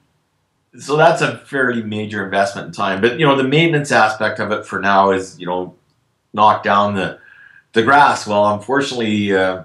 so 0.78 0.96
that's 0.96 1.20
a 1.20 1.38
fairly 1.38 1.82
major 1.82 2.24
investment 2.24 2.68
in 2.68 2.72
time. 2.72 3.00
But 3.00 3.18
you 3.18 3.26
know, 3.26 3.36
the 3.36 3.44
maintenance 3.44 3.92
aspect 3.92 4.40
of 4.40 4.50
it 4.52 4.64
for 4.64 4.80
now 4.80 5.10
is 5.10 5.38
you 5.38 5.46
know, 5.46 5.74
knock 6.32 6.62
down 6.62 6.94
the 6.94 7.18
the 7.72 7.82
grass. 7.82 8.26
Well, 8.26 8.54
unfortunately, 8.54 9.34
uh, 9.34 9.64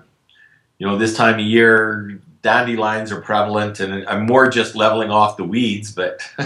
you 0.77 0.87
know, 0.87 0.97
this 0.97 1.15
time 1.15 1.35
of 1.35 1.41
year, 1.41 2.19
dandelions 2.41 3.11
are 3.11 3.21
prevalent, 3.21 3.79
and 3.79 4.07
I'm 4.07 4.25
more 4.25 4.49
just 4.49 4.75
leveling 4.75 5.09
off 5.09 5.37
the 5.37 5.45
weeds. 5.45 5.91
But 5.91 6.21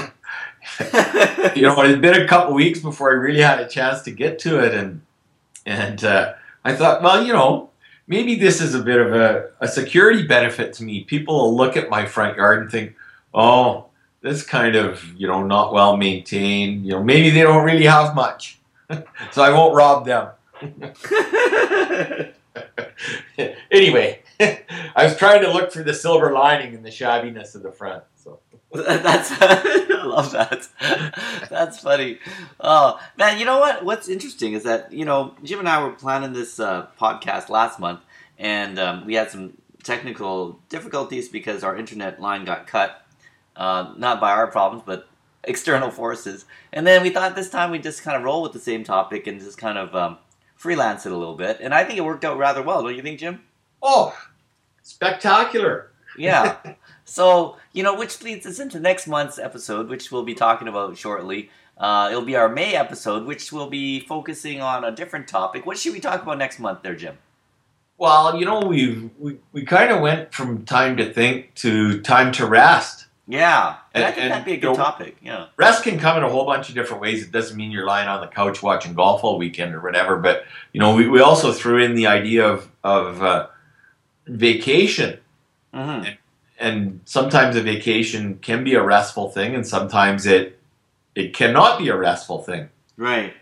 you 1.55 1.63
know, 1.63 1.81
it's 1.81 1.99
been 1.99 2.21
a 2.21 2.27
couple 2.27 2.53
weeks 2.53 2.79
before 2.79 3.11
I 3.11 3.15
really 3.15 3.41
had 3.41 3.59
a 3.59 3.67
chance 3.67 4.03
to 4.03 4.11
get 4.11 4.37
to 4.39 4.63
it, 4.63 4.75
and 4.75 5.01
and 5.65 6.03
uh, 6.03 6.33
I 6.63 6.75
thought, 6.75 7.01
well, 7.01 7.23
you 7.23 7.33
know. 7.33 7.67
Maybe 8.07 8.35
this 8.35 8.59
is 8.59 8.75
a 8.75 8.83
bit 8.83 8.99
of 8.99 9.13
a, 9.13 9.51
a 9.61 9.69
security 9.69 10.27
benefit 10.27 10.73
to 10.73 10.83
me. 10.83 11.05
People 11.05 11.35
will 11.35 11.55
look 11.55 11.77
at 11.77 11.89
my 11.89 12.05
front 12.05 12.35
yard 12.35 12.61
and 12.61 12.69
think, 12.69 12.93
oh, 13.33 13.85
this 14.21 14.43
kind 14.43 14.75
of 14.75 15.03
you 15.15 15.27
know 15.27 15.43
not 15.43 15.73
well 15.73 15.97
maintained. 15.97 16.85
You 16.85 16.93
know 16.93 17.03
maybe 17.03 17.29
they 17.29 17.41
don't 17.41 17.65
really 17.65 17.85
have 17.85 18.15
much, 18.15 18.59
so 19.31 19.41
I 19.43 19.51
won't 19.51 19.75
rob 19.75 20.05
them. 20.05 20.29
anyway, 23.71 24.21
I 24.39 25.03
was 25.03 25.17
trying 25.17 25.41
to 25.41 25.51
look 25.51 25.71
for 25.71 25.83
the 25.83 25.93
silver 25.93 26.31
lining 26.31 26.73
in 26.73 26.83
the 26.83 26.89
shabbiness 26.89 27.55
of 27.55 27.63
the 27.63 27.71
front. 27.71 28.03
So 28.15 28.39
that's 28.71 29.31
I 29.31 30.03
love 30.03 30.31
that. 30.31 30.67
That's 31.49 31.79
funny. 31.79 32.19
Oh 32.59 32.99
man, 33.17 33.39
you 33.39 33.45
know 33.45 33.59
what? 33.59 33.83
What's 33.83 34.07
interesting 34.07 34.53
is 34.53 34.63
that 34.63 34.91
you 34.93 35.05
know 35.05 35.35
Jim 35.43 35.59
and 35.59 35.69
I 35.69 35.83
were 35.83 35.93
planning 35.93 36.33
this 36.33 36.59
uh, 36.59 36.87
podcast 36.99 37.49
last 37.49 37.79
month, 37.79 38.01
and 38.37 38.77
um, 38.77 39.05
we 39.05 39.15
had 39.15 39.31
some 39.31 39.53
technical 39.83 40.59
difficulties 40.69 41.29
because 41.29 41.63
our 41.63 41.75
internet 41.75 42.21
line 42.21 42.45
got 42.45 42.67
cut, 42.67 43.03
uh, 43.55 43.93
not 43.97 44.19
by 44.19 44.31
our 44.31 44.47
problems, 44.47 44.83
but 44.85 45.07
external 45.43 45.91
forces. 46.01 46.45
And 46.73 46.85
then 46.85 47.01
we 47.01 47.09
thought 47.09 47.35
this 47.35 47.49
time 47.49 47.71
we'd 47.71 47.83
just 47.83 48.03
kind 48.03 48.17
of 48.17 48.23
roll 48.23 48.41
with 48.41 48.53
the 48.53 48.59
same 48.59 48.83
topic 48.83 49.27
and 49.27 49.39
just 49.39 49.57
kind 49.57 49.77
of 49.77 49.95
um, 49.95 50.17
freelance 50.55 51.05
it 51.05 51.11
a 51.11 51.17
little 51.17 51.35
bit. 51.35 51.59
And 51.61 51.73
I 51.73 51.83
think 51.83 51.97
it 51.97 52.05
worked 52.05 52.25
out 52.25 52.37
rather 52.37 52.61
well, 52.61 52.83
don't 52.83 52.95
you 52.95 53.01
think, 53.01 53.19
Jim? 53.19 53.41
Oh, 53.81 54.15
spectacular. 54.83 55.91
Yeah. 56.17 56.57
so, 57.05 57.57
you 57.73 57.83
know, 57.83 57.95
which 57.97 58.21
leads 58.21 58.45
us 58.45 58.59
into 58.59 58.79
next 58.79 59.07
month's 59.07 59.39
episode, 59.39 59.89
which 59.89 60.11
we'll 60.11 60.23
be 60.23 60.35
talking 60.35 60.67
about 60.67 60.97
shortly. 60.97 61.49
Uh, 61.77 62.09
it'll 62.11 62.25
be 62.25 62.35
our 62.35 62.47
May 62.49 62.75
episode, 62.75 63.25
which 63.25 63.51
will 63.51 63.69
be 63.69 64.01
focusing 64.01 64.61
on 64.61 64.83
a 64.83 64.91
different 64.91 65.27
topic. 65.27 65.65
What 65.65 65.79
should 65.79 65.93
we 65.93 65.99
talk 65.99 66.21
about 66.21 66.37
next 66.37 66.59
month, 66.59 66.83
there, 66.83 66.95
Jim? 66.95 67.17
Well, 67.97 68.37
you 68.37 68.45
know, 68.45 68.61
we 68.61 69.09
we, 69.19 69.37
we 69.51 69.63
kind 69.63 69.91
of 69.91 70.01
went 70.01 70.33
from 70.33 70.65
time 70.65 70.97
to 70.97 71.11
think 71.13 71.53
to 71.55 72.01
time 72.01 72.31
to 72.33 72.45
rest. 72.45 73.00
Yeah, 73.31 73.77
and, 73.93 74.03
I 74.03 74.11
think 74.11 74.23
and, 74.23 74.31
that'd 74.33 74.45
be 74.45 74.51
a 74.51 74.57
good 74.57 74.63
you 74.63 74.69
know, 74.71 74.75
topic. 74.75 75.15
Yeah, 75.23 75.45
rest 75.55 75.83
can 75.83 75.97
come 75.97 76.17
in 76.17 76.23
a 76.23 76.27
whole 76.27 76.43
bunch 76.43 76.67
of 76.67 76.75
different 76.75 77.01
ways. 77.01 77.23
It 77.23 77.31
doesn't 77.31 77.55
mean 77.55 77.71
you're 77.71 77.85
lying 77.85 78.09
on 78.09 78.19
the 78.19 78.27
couch 78.27 78.61
watching 78.61 78.93
golf 78.93 79.23
all 79.23 79.37
weekend 79.37 79.73
or 79.73 79.79
whatever. 79.79 80.17
But 80.17 80.43
you 80.73 80.81
know, 80.81 80.93
we, 80.93 81.07
we 81.07 81.21
also 81.21 81.53
threw 81.53 81.81
in 81.81 81.95
the 81.95 82.07
idea 82.07 82.45
of 82.45 82.69
of 82.83 83.23
uh, 83.23 83.47
vacation, 84.27 85.17
mm-hmm. 85.73 86.05
and, 86.07 86.17
and 86.59 86.99
sometimes 87.05 87.55
a 87.55 87.61
vacation 87.61 88.37
can 88.39 88.65
be 88.65 88.73
a 88.73 88.83
restful 88.83 89.29
thing, 89.29 89.55
and 89.55 89.65
sometimes 89.65 90.25
it 90.25 90.59
it 91.15 91.33
cannot 91.33 91.79
be 91.79 91.87
a 91.87 91.95
restful 91.95 92.43
thing. 92.43 92.67
Right. 92.97 93.33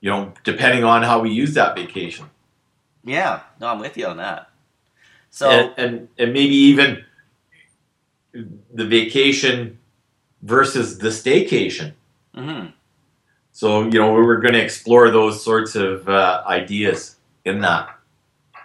You 0.00 0.10
know, 0.10 0.34
depending 0.44 0.84
on 0.84 1.02
how 1.02 1.18
we 1.18 1.30
use 1.30 1.54
that 1.54 1.74
vacation. 1.74 2.26
Yeah, 3.02 3.40
no, 3.58 3.66
I'm 3.66 3.80
with 3.80 3.96
you 3.96 4.06
on 4.06 4.18
that. 4.18 4.50
So 5.30 5.50
and, 5.50 5.74
and, 5.76 6.08
and 6.16 6.32
maybe 6.32 6.54
even 6.54 7.04
the 8.72 8.84
vacation 8.84 9.78
versus 10.42 10.98
the 10.98 11.08
staycation. 11.08 11.92
Mm-hmm. 12.34 12.70
So 13.52 13.84
you 13.84 13.98
know 13.98 14.12
we 14.12 14.22
were 14.22 14.38
going 14.38 14.54
to 14.54 14.62
explore 14.62 15.10
those 15.10 15.42
sorts 15.42 15.74
of 15.74 16.08
uh, 16.08 16.42
ideas 16.46 17.16
in 17.44 17.60
that, 17.60 17.88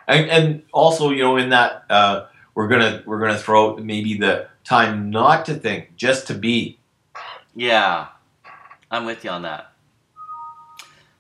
and, 0.08 0.30
and, 0.30 0.64
also 0.74 1.12
you 1.12 1.24
know 1.24 1.38
in 1.38 1.50
that 1.50 1.86
uh, 1.90 2.26
we're 2.56 2.68
gonna 2.68 3.02
we're 3.06 3.20
gonna 3.20 3.38
throw 3.38 3.78
maybe 3.78 4.18
the 4.18 4.48
time 4.64 5.10
not 5.10 5.46
to 5.46 5.54
think, 5.54 5.96
just 5.96 6.28
to 6.28 6.34
be. 6.34 6.78
Yeah, 7.56 8.08
I'm 8.90 9.06
with 9.06 9.24
you 9.24 9.30
on 9.30 9.44
that. 9.44 9.72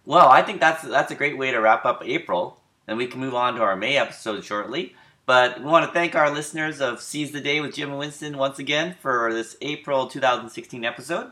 Well, 0.06 0.28
I 0.28 0.42
think 0.42 0.60
that's 0.60 0.84
that's 0.84 1.12
a 1.12 1.16
great 1.16 1.38
way 1.38 1.52
to 1.52 1.60
wrap 1.60 1.86
up 1.86 2.02
April, 2.04 2.60
and 2.88 2.98
we 2.98 3.08
can 3.08 3.22
move 3.22 3.36
on 3.36 3.56
to 3.56 3.62
our 3.62 3.76
May 3.76 3.98
episode 3.98 4.44
shortly. 4.44 4.96
But 5.26 5.60
we 5.60 5.66
want 5.66 5.86
to 5.86 5.92
thank 5.92 6.16
our 6.16 6.32
listeners 6.32 6.82
of 6.82 7.02
Seize 7.02 7.32
the 7.32 7.42
Day 7.42 7.62
with 7.62 7.76
Jim 7.76 7.90
and 7.90 8.00
Winston 8.00 8.38
once 8.38 8.60
again 8.60 8.96
for 9.02 9.32
this 9.34 9.56
April 9.62 10.08
2016 10.08 10.84
episode. 10.84 11.32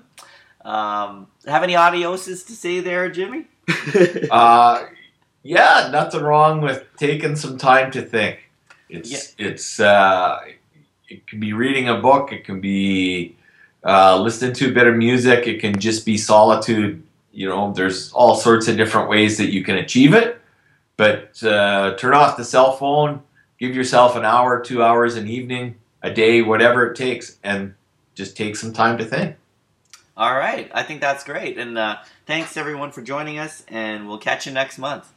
Um, 0.64 1.28
have 1.46 1.64
any 1.64 1.74
adioses 1.74 2.46
to 2.48 2.54
say 2.54 2.82
there, 2.82 3.10
Jimmy? 3.10 3.48
uh, 4.32 4.86
yeah, 5.44 5.90
nothing 5.92 6.22
wrong 6.22 6.62
with 6.62 6.86
taking 6.98 7.36
some 7.36 7.58
time 7.58 7.92
to 7.92 8.02
think. 8.02 8.50
It's 8.90 9.12
yeah. 9.12 9.48
it's 9.48 9.80
uh, 9.80 10.40
it 11.08 11.26
can 11.28 11.40
be 11.40 11.54
reading 11.54 11.90
a 11.90 11.98
book. 11.98 12.32
It 12.32 12.44
can 12.44 12.60
be 12.60 13.36
uh, 13.84 14.20
listening 14.22 14.54
to 14.54 14.70
a 14.70 14.72
bit 14.72 14.88
of 14.88 14.96
music. 14.96 15.48
It 15.48 15.60
can 15.60 15.80
just 15.80 16.06
be 16.06 16.18
solitude. 16.18 17.04
You 17.32 17.50
know, 17.50 17.72
there's 17.74 18.12
all 18.14 18.36
sorts 18.36 18.68
of 18.68 18.78
different 18.78 19.10
ways 19.10 19.38
that 19.38 19.52
you 19.52 19.64
can 19.64 19.78
achieve 19.78 20.14
it. 20.14 20.42
But 20.98 21.42
uh, 21.44 21.96
turn 21.96 22.14
off 22.14 22.36
the 22.36 22.44
cell 22.44 22.74
phone 22.74 23.24
give 23.60 23.76
yourself 23.76 24.16
an 24.16 24.26
hour, 24.26 24.62
two 24.62 24.82
hours 24.82 25.16
an 25.16 25.28
evening, 25.28 25.76
a 26.02 26.12
day, 26.12 26.42
whatever 26.42 26.90
it 26.90 26.96
takes, 26.96 27.38
and 27.44 27.76
just 28.16 28.36
take 28.36 28.56
some 28.56 28.74
time 28.74 28.98
to 28.98 29.06
think. 29.06 29.36
All 30.18 30.36
right. 30.36 30.70
I 30.74 30.84
think 30.84 31.02
that's 31.02 31.24
great. 31.24 31.58
And 31.58 31.78
uh, 31.78 31.98
thanks 32.26 32.58
everyone 32.58 32.92
for 32.92 33.02
joining 33.02 33.38
us, 33.38 33.64
and 33.68 34.08
we'll 34.08 34.18
catch 34.18 34.46
you 34.46 34.52
next 34.52 34.78
month. 34.78 35.12